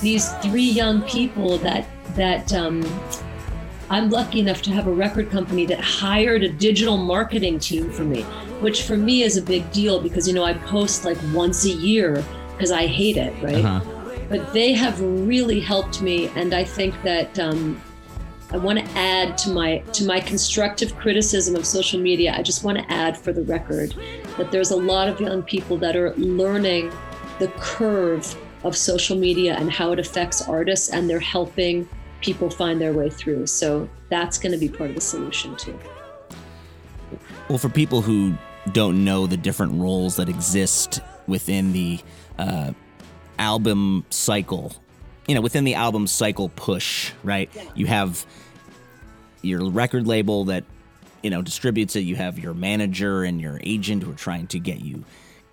[0.00, 2.84] these three young people that that um,
[3.90, 8.04] I'm lucky enough to have a record company that hired a digital marketing team for
[8.04, 8.22] me,
[8.60, 11.70] which for me is a big deal because you know I post like once a
[11.70, 13.64] year because I hate it, right?
[13.64, 13.80] Uh-huh.
[14.28, 17.80] But they have really helped me, and I think that um,
[18.52, 22.34] I want to add to my to my constructive criticism of social media.
[22.36, 23.94] I just want to add for the record
[24.36, 26.92] that there's a lot of young people that are learning
[27.38, 31.88] the curve of social media and how it affects artists, and they're helping
[32.20, 33.46] people find their way through.
[33.46, 35.78] So that's going to be part of the solution too.
[37.48, 38.34] Well, for people who
[38.72, 42.00] don't know the different roles that exist within the
[42.38, 42.72] uh,
[43.38, 44.76] album cycle,
[45.26, 47.50] you know, within the album cycle push, right?
[47.74, 48.26] You have
[49.42, 50.64] your record label that,
[51.22, 52.00] you know, distributes it.
[52.00, 55.04] You have your manager and your agent who are trying to get you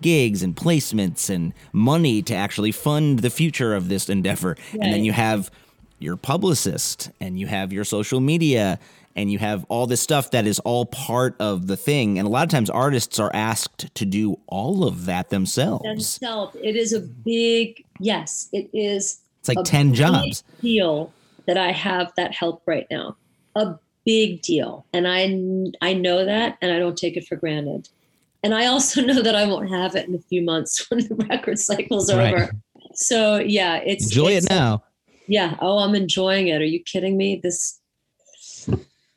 [0.01, 4.55] gigs and placements and money to actually fund the future of this endeavor.
[4.73, 5.51] And then you have
[5.99, 8.79] your publicist and you have your social media
[9.15, 12.17] and you have all this stuff that is all part of the thing.
[12.17, 15.83] And a lot of times artists are asked to do all of that themselves.
[15.83, 18.47] Themselves, it is a big yes.
[18.53, 19.19] It is.
[19.55, 20.43] Like a 10 big jobs.
[20.61, 21.11] Deal
[21.47, 23.17] that I have that help right now.
[23.55, 23.75] A
[24.05, 25.35] big deal, and I
[25.85, 27.89] I know that, and I don't take it for granted.
[28.43, 31.15] And I also know that I won't have it in a few months when the
[31.29, 32.33] record cycle's Right.
[32.33, 32.51] over.
[32.93, 34.83] So yeah, it's Enjoy it's- it now.
[35.27, 35.57] Yeah.
[35.61, 36.59] Oh, I'm enjoying it.
[36.61, 37.39] Are you kidding me?
[37.43, 37.79] This.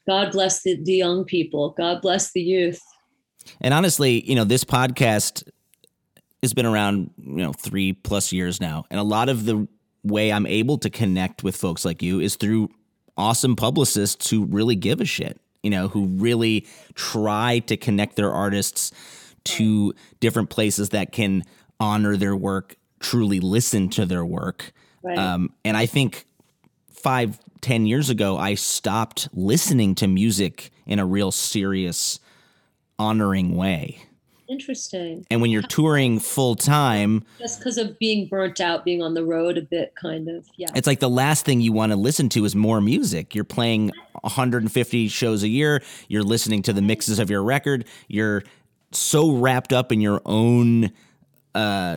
[0.07, 1.71] God bless the, the young people.
[1.71, 2.81] God bless the youth.
[3.61, 5.49] And honestly, you know, this podcast
[6.43, 8.85] has been around, you know, three plus years now.
[8.91, 9.67] And a lot of the
[10.05, 12.71] way I'm able to connect with folks like you is through
[13.17, 18.33] awesome publicists who really give a shit, you know, who really try to connect their
[18.33, 18.93] artists
[19.45, 21.43] to different places that can
[21.81, 24.73] honor their work, truly listen to their work.
[25.03, 25.19] Right.
[25.19, 26.27] Um, and I think
[26.91, 32.21] five, ten years ago, I stopped listening to music in a real serious,
[32.99, 33.99] honoring way.
[34.53, 35.27] Interesting.
[35.31, 39.25] And when you're touring full time, Just because of being burnt out, being on the
[39.25, 40.47] road a bit, kind of.
[40.57, 40.69] Yeah.
[40.75, 43.35] it's like the last thing you want to listen to is more music.
[43.35, 48.43] You're playing 150 shows a year, you're listening to the mixes of your record, you're
[48.91, 50.93] so wrapped up in your own
[51.55, 51.97] uh,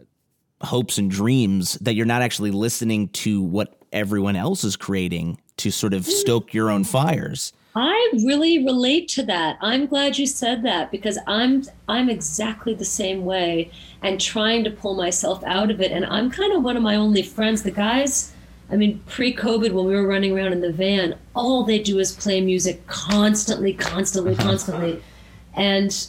[0.61, 5.71] hopes and dreams that you're not actually listening to what everyone else is creating to
[5.71, 7.51] sort of stoke your own fires.
[7.75, 9.57] I really relate to that.
[9.59, 13.69] I'm glad you said that because I'm I'm exactly the same way
[14.01, 15.91] and trying to pull myself out of it.
[15.91, 17.63] And I'm kind of one of my only friends.
[17.63, 18.33] The guys,
[18.71, 22.13] I mean, pre-COVID when we were running around in the van, all they do is
[22.13, 24.43] play music constantly, constantly, uh-huh.
[24.43, 25.03] constantly.
[25.53, 26.07] And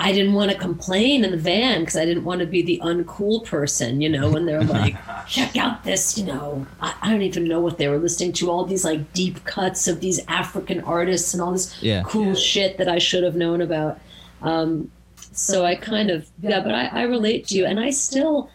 [0.00, 2.80] I didn't want to complain in the van because I didn't want to be the
[2.84, 4.96] uncool person, you know, when they're like,
[5.26, 8.48] check out this, you know, I, I don't even know what they were listening to,
[8.48, 12.04] all these like deep cuts of these African artists and all this Yeah.
[12.06, 14.00] cool shit that I should have known about.
[14.40, 14.92] Um,
[15.32, 17.66] so I kind of, yeah, but I, I relate to you.
[17.66, 18.50] And I still,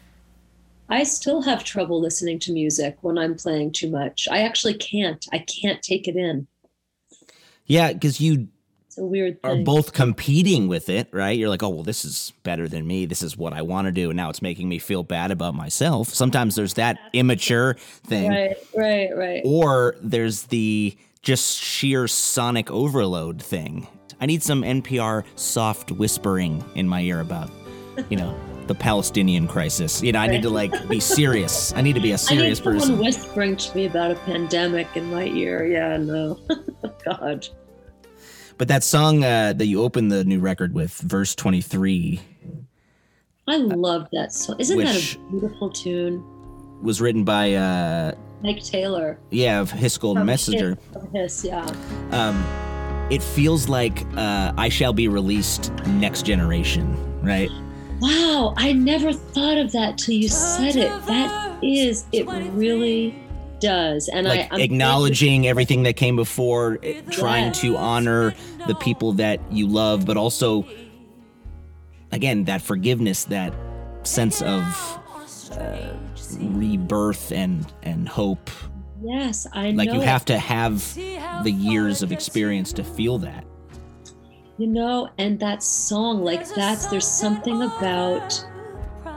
[0.87, 4.29] I still have trouble listening to music when I'm playing too much.
[4.31, 5.25] I actually can't.
[5.33, 6.47] I can't take it in.
[7.65, 8.47] Yeah, because you
[8.93, 11.35] It's a weird are both competing with it, right?
[11.35, 13.07] You're like, oh, well, this is better than me.
[13.07, 14.11] This is what I want to do.
[14.11, 16.09] And now it's making me feel bad about myself.
[16.09, 17.73] Sometimes there's that immature
[18.05, 19.41] thing, Right, right, right.
[19.45, 23.87] or there's the just sheer sonic overload thing.
[24.21, 27.49] I need some NPR soft whispering in my ear about,
[28.11, 30.03] you know, the Palestinian crisis.
[30.03, 31.73] You know, I need to like be serious.
[31.73, 32.99] I need to be a I need serious someone person.
[32.99, 35.65] whispering to me about a pandemic in my ear.
[35.65, 36.39] Yeah, no.
[37.05, 37.47] God.
[38.57, 42.19] But that song uh, that you opened the new record with, verse 23,
[43.47, 44.59] I love that song.
[44.59, 46.23] Isn't that a beautiful tune?
[46.81, 49.17] was written by, uh, Mike Taylor.
[49.31, 50.75] yeah, of His Golden Messenger.
[50.75, 51.65] Hiss- from Hiss, yeah.
[52.11, 52.43] um,
[53.09, 57.49] it feels like uh, I shall be released next generation, right?
[58.01, 60.89] Wow, I never thought of that till you said it.
[61.05, 63.22] That is, it really
[63.63, 64.07] does.
[64.09, 67.61] And Like I, I'm acknowledging everything that came before, eh, trying Yes.
[67.61, 68.33] to honor
[68.67, 70.65] the people that you love, but also,
[72.11, 73.53] again, that forgiveness, that
[74.03, 74.61] sense of
[75.59, 75.93] uh,
[76.39, 78.49] rebirth and and hope.
[79.03, 80.95] Yes, I know Like you have to have
[81.43, 83.45] the years of experience to feel that.
[84.57, 88.45] You know, and that song, like that's there's something about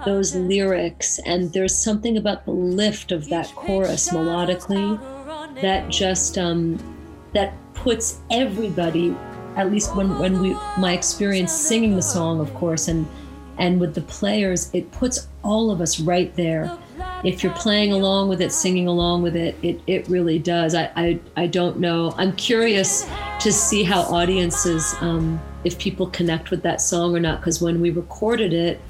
[0.06, 4.98] those lyrics, and there's something about the lift of that chorus melodically
[5.60, 6.78] that just um
[7.34, 9.14] that puts everybody,
[9.56, 13.06] at least when when we my experience singing the song, of course, and
[13.58, 16.70] and with the players, it puts all of us right there.
[17.24, 20.74] If you're playing along with it, singing along with it, it, it really does.
[20.74, 22.14] I, I I don't know.
[22.16, 23.08] I'm curious
[23.40, 27.80] to see how audiences, um, if people connect with that song or not, because when
[27.80, 28.80] we recorded it,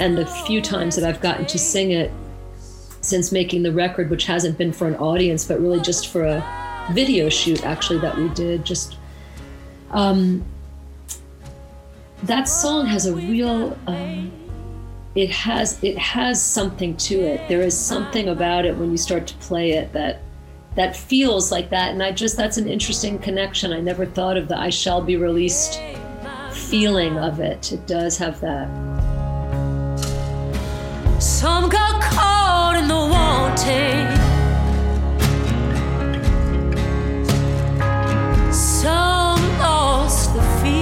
[0.00, 2.10] and the few times that I've gotten to sing it
[3.02, 6.86] since making the record, which hasn't been for an audience, but really just for a
[6.92, 8.64] video shoot actually that we did.
[8.64, 8.96] Just
[9.90, 10.44] um,
[12.24, 13.78] that song has a real.
[13.86, 14.32] Um,
[15.16, 17.48] it has it has something to it.
[17.48, 20.20] There is something about it when you start to play it that
[20.76, 23.72] that feels like that, and I just that's an interesting connection.
[23.72, 25.80] I never thought of the "I shall be released"
[26.52, 27.72] feeling of it.
[27.72, 29.09] It does have that.
[31.20, 34.08] Some got caught in the wanting.
[38.50, 40.79] Some lost the feel.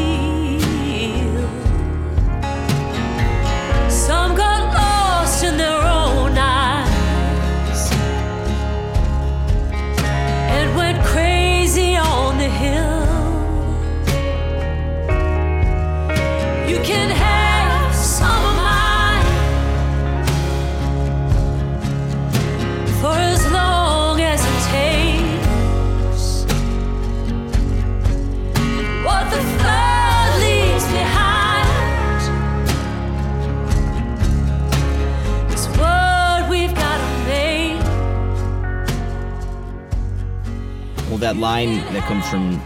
[41.39, 42.59] Line that comes from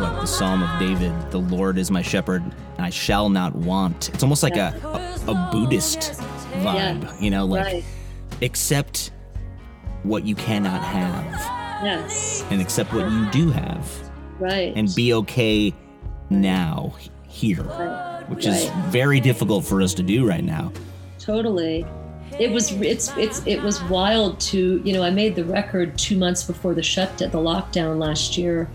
[0.00, 4.10] what, the Psalm of David, "The Lord is my shepherd, and I shall not want."
[4.10, 4.74] It's almost like a,
[5.26, 5.98] a, a Buddhist
[6.62, 7.20] vibe, Yeah.
[7.20, 7.84] you know, like right.
[8.42, 9.10] accept
[10.02, 11.24] what you cannot have
[11.84, 12.44] Yes.
[12.50, 13.88] and accept what you do have
[14.38, 14.72] Right.
[14.76, 15.74] and be okay
[16.30, 16.94] now
[17.26, 18.24] here, Right.
[18.28, 20.72] which is very difficult for us to do right now.
[21.18, 21.84] totally
[22.38, 26.16] it was it's it's it was wild to you know i made the record two
[26.16, 28.68] months before the shutdown the lockdown last year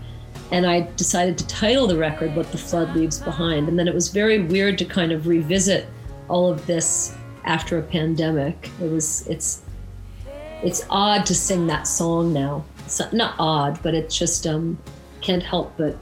[0.50, 3.68] and i decided to title the record what the flood leaves behind.
[3.68, 5.86] And then it was very weird to kind of revisit
[6.28, 8.70] all of this after a pandemic.
[8.80, 9.62] It was it's
[10.62, 12.64] it's odd to sing that song now.
[12.84, 14.78] It's not, odd but it's just um
[15.20, 15.96] can't help but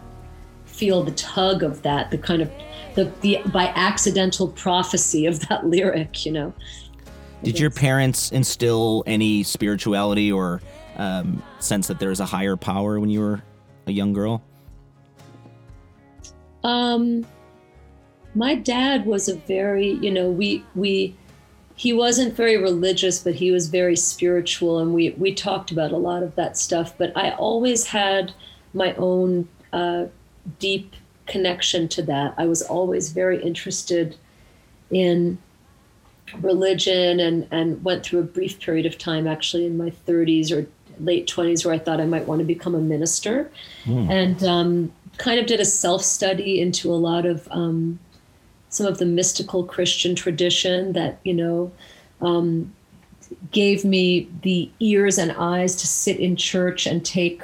[0.65, 2.51] feel the tug of that the kind of
[2.97, 6.53] the, the by accidental prophecy of that lyric you know
[7.43, 10.63] Did your parents instill any spirituality or
[10.97, 13.43] um, sense that there's a higher power when you were
[13.87, 14.43] a young girl?
[16.63, 17.27] Um,
[18.35, 21.17] my dad was a very, you know, we we
[21.75, 25.97] he wasn't very religious, but he was very spiritual, and we we talked about a
[25.97, 26.97] lot of that stuff.
[26.97, 28.33] But I always had
[28.73, 30.07] my own uh,
[30.59, 30.95] deep
[31.27, 32.35] connection to that.
[32.39, 34.17] I was always very interested
[34.91, 35.39] in
[36.41, 40.67] religion and and went through a brief period of time actually in my 30s or
[40.99, 43.51] late 20s where I thought I might want to become a minister
[44.11, 47.99] and um, kind of did a self study into a lot of um,
[48.69, 51.73] some of the mystical Christian tradition that you know
[52.21, 52.73] um,
[53.51, 57.43] gave me the ears and eyes to sit in church and take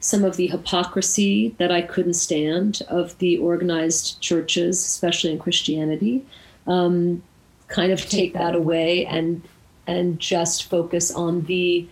[0.00, 6.24] some of the hypocrisy that I couldn't stand of the organized churches, especially in Christianity.
[6.66, 7.22] Um,
[7.68, 9.42] kind of take that away and
[9.86, 11.88] and just focus on the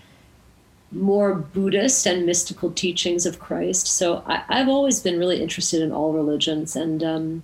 [0.93, 3.87] more Buddhist and mystical teachings of Christ.
[3.87, 7.43] So I, I've always been really interested in all religions, and um,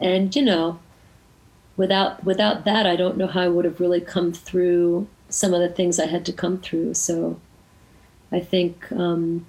[0.00, 0.78] and you know,
[1.76, 5.60] without without that, I don't know how I would have really come through some of
[5.60, 6.94] the things I had to come through.
[6.94, 7.40] So
[8.32, 9.46] I think um,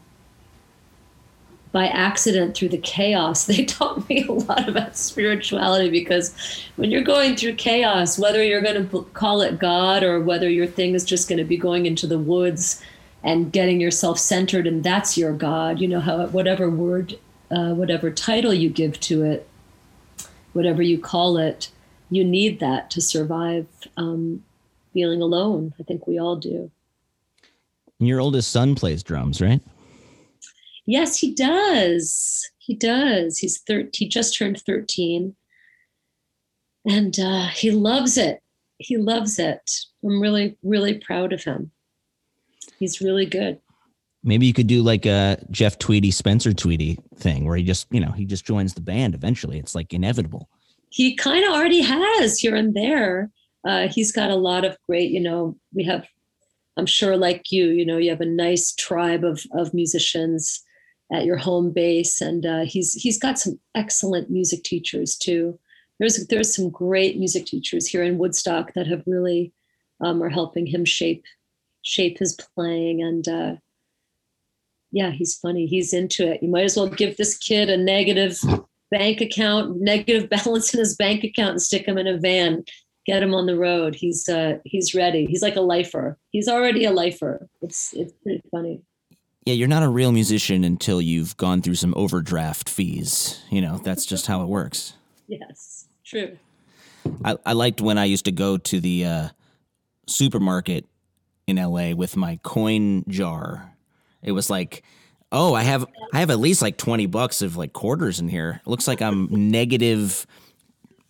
[1.72, 6.34] by accident through the chaos, they taught me a lot about spirituality because
[6.76, 10.68] when you're going through chaos, whether you're going to call it God or whether your
[10.68, 12.84] thing is just going to be going into the woods
[13.24, 17.20] and getting yourself centered and that's your God, you know, how whatever word,
[17.52, 19.48] uh, whatever title you give to it,
[20.54, 21.70] whatever you call it,
[22.10, 23.68] you need that to survive
[23.98, 24.44] um,
[24.94, 25.74] feeling alone.
[25.80, 26.72] I think we all do.
[28.00, 29.62] Your oldest son plays drums, right?
[30.90, 32.50] Yes, he does.
[32.58, 33.38] He does.
[33.38, 33.92] He's 13.
[33.94, 35.36] He just turned 13.
[36.90, 38.42] And uh, he loves it.
[38.80, 39.70] He loves it.
[40.04, 41.70] I'm really, really proud of him.
[42.80, 43.60] He's really good.
[44.24, 48.00] Maybe you could do like a Jeff Tweedy, Spencer Tweedy thing where he just, you
[48.00, 49.60] know, he just joins the band eventually.
[49.60, 50.50] It's like inevitable.
[50.90, 53.30] He kind of already has here and there.
[53.64, 56.08] Uh, he's got a lot of great, you know, we have,
[56.78, 60.64] I'm sure like you, you know, you have a nice tribe of, of musicians
[61.12, 62.22] at your home base.
[62.22, 65.58] And uh, he's, he's got some excellent music teachers too.
[66.00, 69.52] There's, there's some great music teachers here in Woodstock that have really
[70.02, 71.26] um, are helping him shape,
[71.82, 73.02] shape his playing.
[73.02, 73.56] And uh,
[74.92, 75.66] yeah, he's funny.
[75.66, 76.42] He's into it.
[76.42, 78.40] You might as well give this kid a negative
[78.92, 82.64] bank account, negative balance in his bank account, and stick him in a van.
[83.06, 83.96] get him on the road.
[83.96, 85.26] He's uh he's ready.
[85.26, 86.18] He's like a lifer.
[86.32, 87.48] He's already a lifer.
[87.62, 88.82] It's it's pretty funny.
[89.46, 93.42] Yeah, you're not a real musician until you've gone through some overdraft fees.
[93.50, 94.94] You know, that's just how it works.
[95.28, 96.38] Yes, true.
[97.24, 99.30] I, I liked when I used to go to the uh,
[100.08, 100.86] supermarket
[101.48, 103.74] in LA with my coin jar.
[104.22, 104.84] It was like,
[105.32, 108.62] oh, I have I have at least like twenty bucks of like quarters in here.
[108.66, 110.28] It looks like I'm negative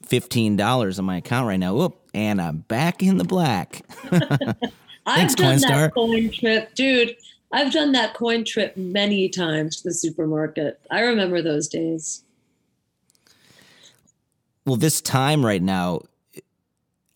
[0.04, 1.74] fifteen dollars on my account right now.
[1.74, 3.82] Whoop, and I'm back in the black.
[4.10, 5.70] Thanks, I've done Coinstar.
[5.70, 7.16] that coin trip, dude.
[7.52, 10.80] I've done that coin trip many times to the supermarket.
[10.92, 12.24] I remember those days.
[14.66, 16.02] well, this time right now,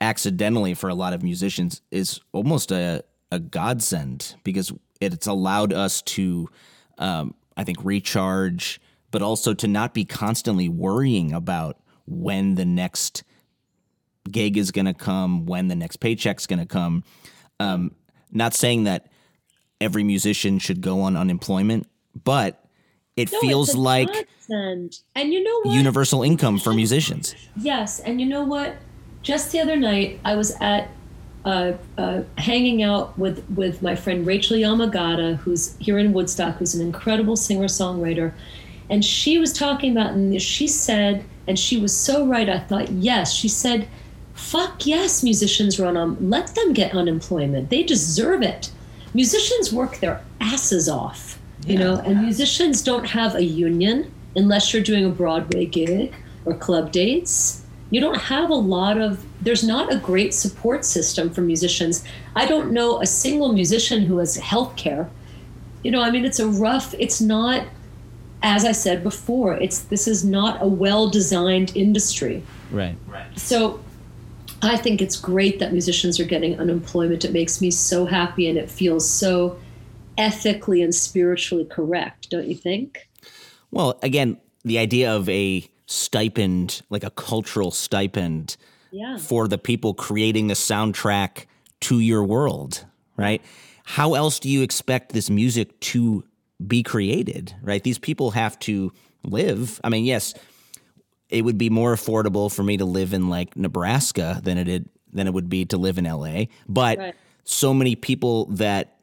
[0.01, 6.01] accidentally for a lot of musicians, is almost a, a godsend because it's allowed us
[6.01, 6.49] to,
[6.97, 8.81] um, I think, recharge,
[9.11, 11.77] but also to not be constantly worrying about
[12.07, 13.23] when the next
[14.31, 17.03] gig is going to come, when the next paycheck's going to come.
[17.59, 17.93] Um,
[18.31, 19.11] not saying that
[19.83, 21.87] every musician should go on unemployment,
[22.23, 22.63] but
[23.15, 24.27] it No, feels like.
[24.49, 25.75] And you know what?
[25.75, 27.35] universal income for musicians.
[27.55, 28.75] Yes, and you know what?
[29.21, 30.89] Just the other night, I was at
[31.45, 36.73] uh, uh, hanging out with with my friend Rachel Yamagata, who's here in Woodstock, who's
[36.75, 38.33] an incredible singer songwriter,
[38.89, 42.49] and she was talking about, and she said, and she was so right.
[42.49, 43.87] I thought, yes, she said,
[44.33, 46.29] "Fuck yes, musicians run on.
[46.29, 47.69] Let them get unemployment.
[47.69, 48.71] They deserve it.
[49.13, 54.83] Musicians work their asses off." You know, and musicians don't have a union unless you're
[54.83, 56.13] doing a Broadway gig
[56.45, 57.63] or club dates.
[57.89, 62.03] You don't have a lot of, there's not a great support system for musicians.
[62.35, 65.09] I don't know a single musician who has health care.
[65.83, 67.65] You know, I mean, it's a rough, it's not,
[68.41, 72.43] as I said before, it's, this is not a well designed industry.
[72.71, 72.95] Right.
[73.07, 73.39] Right.
[73.39, 73.79] So
[74.63, 77.25] I think it's great that musicians are getting unemployment.
[77.25, 79.59] It makes me so happy and it feels so
[80.17, 83.09] ethically and spiritually correct, don't you think?
[83.71, 88.55] Well, again, the idea of a stipend, like a cultural stipend
[88.91, 89.17] Yeah.
[89.17, 91.45] for the people creating the soundtrack
[91.81, 92.85] to your world,
[93.17, 93.41] right?
[93.83, 96.23] How else do you expect this music to
[96.65, 97.83] be created, right?
[97.83, 98.93] These people have to
[99.25, 99.81] live.
[99.83, 100.33] I mean, yes,
[101.33, 104.89] it would be more affordable for me to live in like Nebraska than it did,
[105.11, 107.15] than it would be to live in LA, but Right.
[107.43, 108.97] so many people that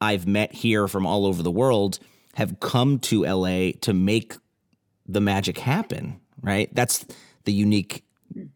[0.00, 1.98] I've met here from all over the world
[2.34, 4.34] have come to LA to make
[5.06, 6.68] the magic happen, right?
[6.74, 7.06] That's
[7.44, 8.02] the unique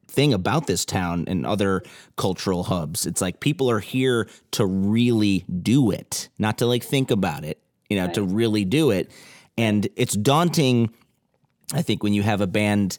[0.09, 1.83] thing about this town and other
[2.17, 3.07] cultural hubs.
[3.07, 7.63] It's like people are here to really do it, not to like think about it,
[7.89, 9.11] you know, to really do it.
[9.57, 10.93] And it's daunting,
[11.73, 12.99] I think, when you have a band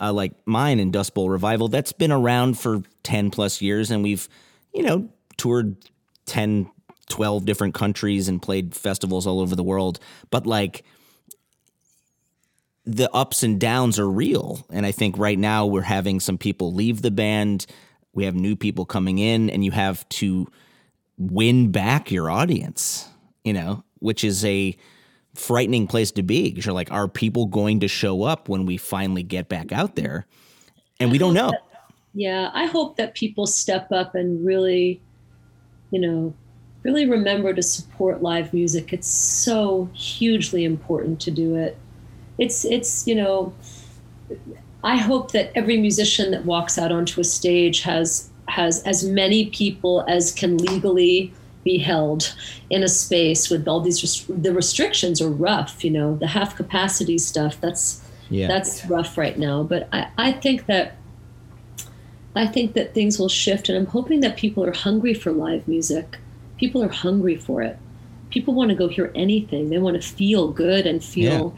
[0.00, 4.02] uh, like mine in Dust Bowl Revival that's been around for 10 plus years and
[4.02, 4.28] we've,
[4.72, 5.76] you know, toured
[6.26, 6.70] 10,
[7.08, 9.98] 12 different countries and played festivals all over the world.
[10.30, 10.84] But like,
[12.86, 14.64] the ups and downs are real.
[14.70, 17.66] And I think right now we're having some people leave the band.
[18.12, 20.46] We have new people coming in, and you have to
[21.18, 23.08] win back your audience,
[23.44, 24.76] you know, which is a
[25.36, 28.76] frightening place to be because you're like, are people going to show up when we
[28.76, 30.26] finally get back out there?
[30.98, 31.52] And we don't know.
[32.14, 35.02] Yeah, I hope that people step up and really,
[35.90, 36.34] you know,
[36.82, 38.92] really remember to support live music.
[38.92, 41.76] It's so hugely important to do it.
[42.38, 43.52] It's it's, you know,
[44.82, 49.50] I hope that every musician that walks out onto a stage has has as many
[49.50, 51.34] people as can legally
[51.66, 52.34] be held
[52.70, 56.50] in a space with all these rest- the restrictions are rough, you know, the half
[56.56, 57.60] capacity stuff.
[57.60, 57.86] That's
[58.30, 58.46] Yeah.
[58.48, 60.86] that's rough right now, but I, I think that
[62.34, 65.66] I think that things will shift, and I'm hoping that people are hungry for live
[65.66, 66.18] music.
[66.58, 67.76] People are hungry for it.
[68.30, 69.70] People want to go hear anything.
[69.70, 71.54] They want to feel good and feel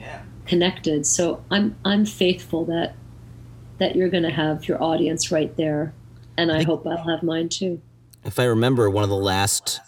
[0.46, 1.04] connected.
[1.06, 2.94] So I'm I'm faithful that
[3.78, 5.92] that you're going to have your audience right there,
[6.36, 7.80] and I hope I'll have mine too.
[8.24, 9.80] if I remember, one of the last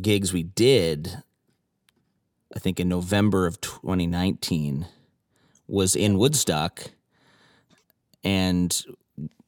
[0.00, 1.22] gigs we did,
[2.54, 4.86] I think in November of 2019,
[5.68, 6.90] was in Woodstock,
[8.24, 8.84] and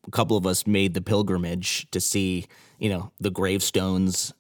[0.07, 2.47] a couple of us made the pilgrimage to see,
[2.79, 4.33] you know, the gravestones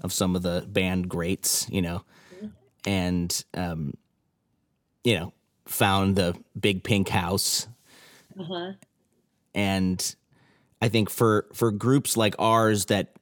[0.00, 2.04] of some of the band greats, you know,
[2.84, 3.94] and um,
[5.04, 5.32] you know,
[5.66, 7.68] found the big pink house
[8.38, 8.72] Uh-huh.
[9.54, 10.16] and
[10.80, 13.12] I think for for groups like ours that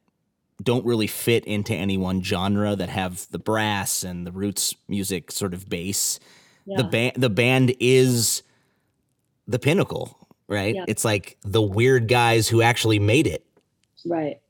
[0.63, 5.31] don't really fit into any one genre that have the brass and the roots music
[5.33, 6.19] sort of base,
[6.67, 8.43] the band the band is
[9.49, 10.17] the pinnacle,
[10.49, 10.75] right?
[10.75, 10.85] Yeah.
[10.87, 13.45] It's like the weird guys who actually made it.
[14.07, 14.41] Right.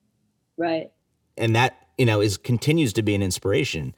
[0.56, 0.90] Right.
[1.38, 3.94] and that you know is continues to be an inspiration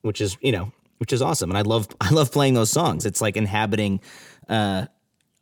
[0.00, 3.04] which is you know which is awesome and i love i love playing those songs
[3.04, 4.00] it's like inhabiting
[4.48, 4.86] uh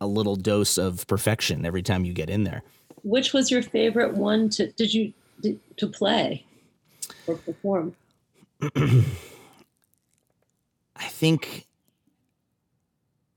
[0.01, 2.61] a little dose of perfection every time you get in there
[3.03, 5.13] Which was your favorite one to did you
[5.77, 6.45] to play
[7.27, 7.95] or perform?
[10.95, 11.65] i think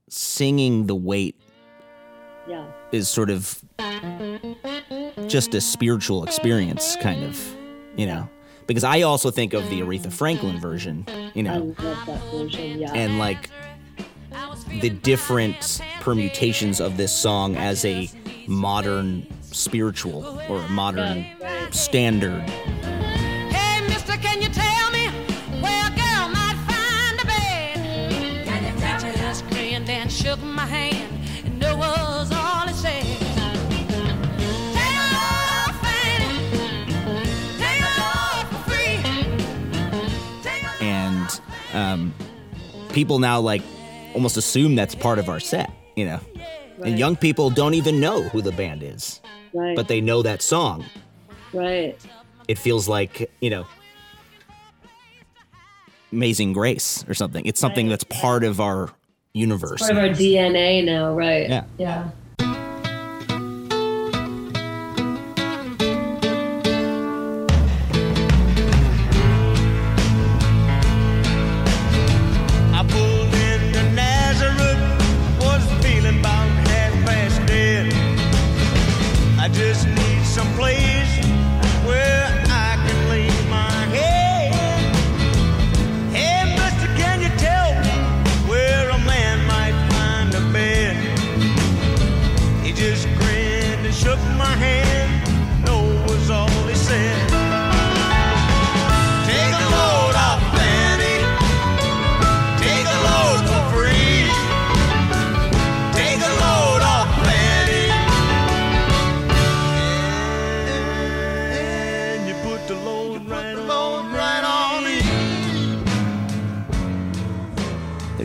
[0.08, 1.34] singing the weight
[2.48, 2.66] Yeah.
[2.92, 3.60] is sort of
[5.26, 7.56] just a spiritual experience kind of
[7.96, 8.28] you know
[8.68, 11.04] because i also think of the aretha franklin version
[11.34, 12.78] you I know love that version.
[12.78, 12.92] Yeah.
[12.94, 13.50] and like
[14.80, 18.08] the different permutations of this song as a
[18.46, 19.26] modern
[19.56, 21.74] spiritual or a modern right.
[21.74, 22.42] standard.
[23.50, 25.08] Hey, mister, can you tell me
[25.62, 27.78] where a girl might find a bed?
[29.02, 31.10] He just grinned and shook my hand,
[31.44, 33.02] and that was all he said.
[34.76, 36.32] Take a load, Fanny.
[37.58, 38.98] Take a load for free.
[40.42, 41.40] Take a And
[41.72, 42.14] um,
[42.92, 43.62] people now like
[44.14, 46.20] almost assume that's part of our set, you know.
[46.78, 46.90] Right.
[46.90, 49.20] And young people don't even know who the band is,
[49.54, 49.74] right.
[49.76, 50.84] but they know that song.
[51.52, 51.96] right.
[52.48, 53.66] It feels like, you know,
[56.12, 57.44] Amazing Grace or something.
[57.46, 57.90] It's something Right.
[57.90, 58.90] that's part of our
[59.32, 59.80] universe.
[59.80, 61.48] Part of our DNA now, right?
[61.48, 61.64] Yeah.
[61.78, 62.10] Yeah.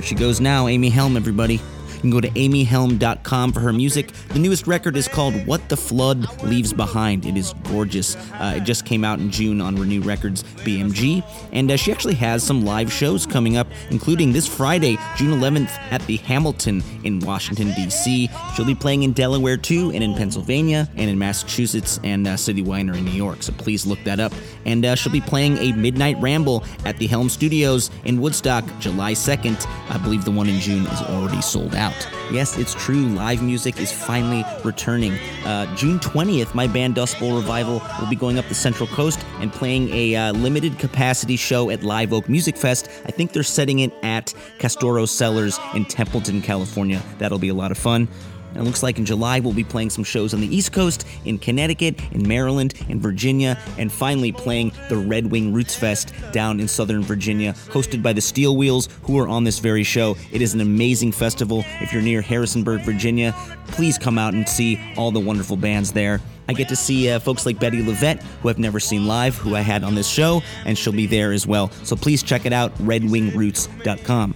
[0.02, 1.62] She goes now, Amy Helm, everybody.
[2.02, 4.12] You can go to amyhelm.com for her music.
[4.30, 7.28] The newest record is called What the Flood Leaves Behind.
[7.28, 8.16] It is gorgeous.
[8.16, 11.24] Uh, it just came out in June on Renew Records BMG.
[11.52, 15.70] And uh, she actually has some live shows coming up, including this Friday, June 11th,
[15.91, 18.30] at the Hamilton in Washington, D.C.
[18.56, 22.64] She'll be playing in Delaware too, and in Pennsylvania, and in Massachusetts, and uh, City
[22.64, 23.43] Winery in New York.
[23.43, 24.34] So please look that up.
[24.66, 29.14] And uh, she'll be playing a Midnight Ramble at the Helm Studios in Woodstock July
[29.14, 29.68] 2nd.
[29.91, 31.91] I believe the one in June is already sold out.
[32.32, 33.08] Yes, it's true.
[33.10, 35.14] Live music is finally returning.
[35.46, 39.24] Uh, June 20th, my band Dust Bowl Revival will be going up the Central Coast
[39.39, 42.89] and playing a uh, limited capacity show at Live Oak Music Fest.
[43.06, 47.02] I think they're setting it at Castoro Cellars in Templeton, California.
[47.18, 48.08] That'll be a lot of fun.
[48.52, 51.08] And it looks like in July we'll be playing some shows on the East Coast,
[51.26, 56.60] in Connecticut, in Maryland, in Virginia, and finally playing the Red Wing Roots Fest down
[56.60, 60.16] in Southern Virginia, hosted by the Steel Wheels, who are on this very show.
[60.32, 61.64] It is an amazing festival.
[61.80, 63.34] If you're near Harrisonburg, Virginia,
[63.68, 66.22] please come out and see all the wonderful bands there.
[66.47, 69.56] I get to see uh, folks like Bettye LaVette, who I've never seen live, who
[69.56, 71.72] I had on this show, and she'll be there as well.
[71.84, 74.36] So please check it out, redwingroots.com.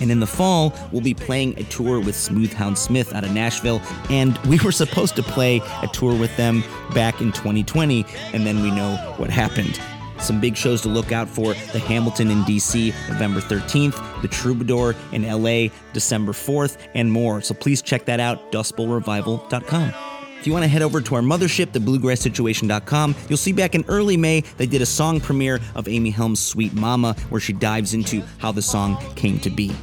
[0.00, 3.32] And in the fall, we'll be playing a tour with Smooth Hound Smith out of
[3.32, 3.80] Nashville.
[4.10, 6.62] And we were supposed to play a tour with them
[6.94, 9.80] back in 2020, and then we know what happened.
[10.18, 14.94] Some big shows to look out for the Hamilton in DC, November 13th, the Troubadour
[15.12, 17.42] in LA, December 4th, and more.
[17.42, 20.13] So please check that out, dustbowlrevival.com.
[20.44, 24.18] If you want to head over to our mothership, thebluegrasssituation.com, you'll see back in early
[24.18, 28.22] May they did a song premiere of Amy Helm's Sweet Mama, where she dives into
[28.36, 29.74] how the song came to be.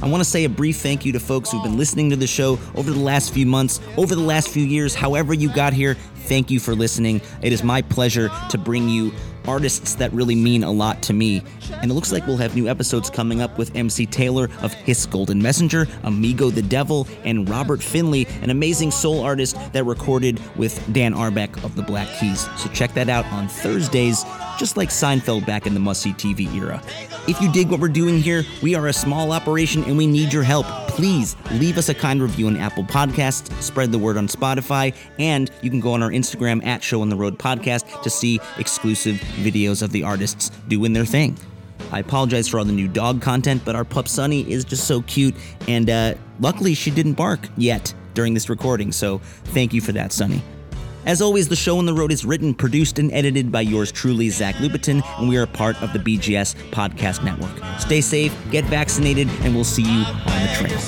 [0.00, 2.28] I want to say a brief thank you to folks who've been listening to the
[2.28, 5.96] show over the last few months, over the last few years, however you got here.
[6.30, 7.20] Thank you for listening.
[7.42, 9.10] It is my pleasure to bring you
[9.48, 11.42] artists that really mean a lot to me.
[11.82, 15.06] And it looks like we'll have new episodes coming up with MC Taylor of His
[15.06, 20.80] Golden Messenger, Amigo the Devil, and Robert Finley, an amazing soul artist that recorded with
[20.92, 22.46] Dan Auerbach of the Black Keys.
[22.60, 24.24] So check that out on Thursdays,
[24.56, 26.80] just like Seinfeld back in the must see TV era.
[27.26, 30.32] If you dig what we're doing here, we are a small operation and we need
[30.32, 30.66] your help.
[30.88, 35.50] Please leave us a kind review on Apple Podcasts, spread the word on Spotify, and
[35.62, 36.12] you can go on our
[36.64, 41.04] at Show on the Road Podcast to see exclusive videos of the artists doing their
[41.04, 41.36] thing.
[41.92, 45.02] I apologize for all the new dog content, but our pup Sunny is just so
[45.02, 45.34] cute,
[45.66, 50.12] and uh, luckily she didn't bark yet during this recording, so thank you for that,
[50.12, 50.42] Sonny.
[51.06, 54.28] As always, the show on the road is written, produced, and edited by yours truly,
[54.28, 57.50] Zach Lupetin, and we are a part of the BGS Podcast Network.
[57.80, 60.78] Stay safe, get vaccinated, and we'll see you on the trail.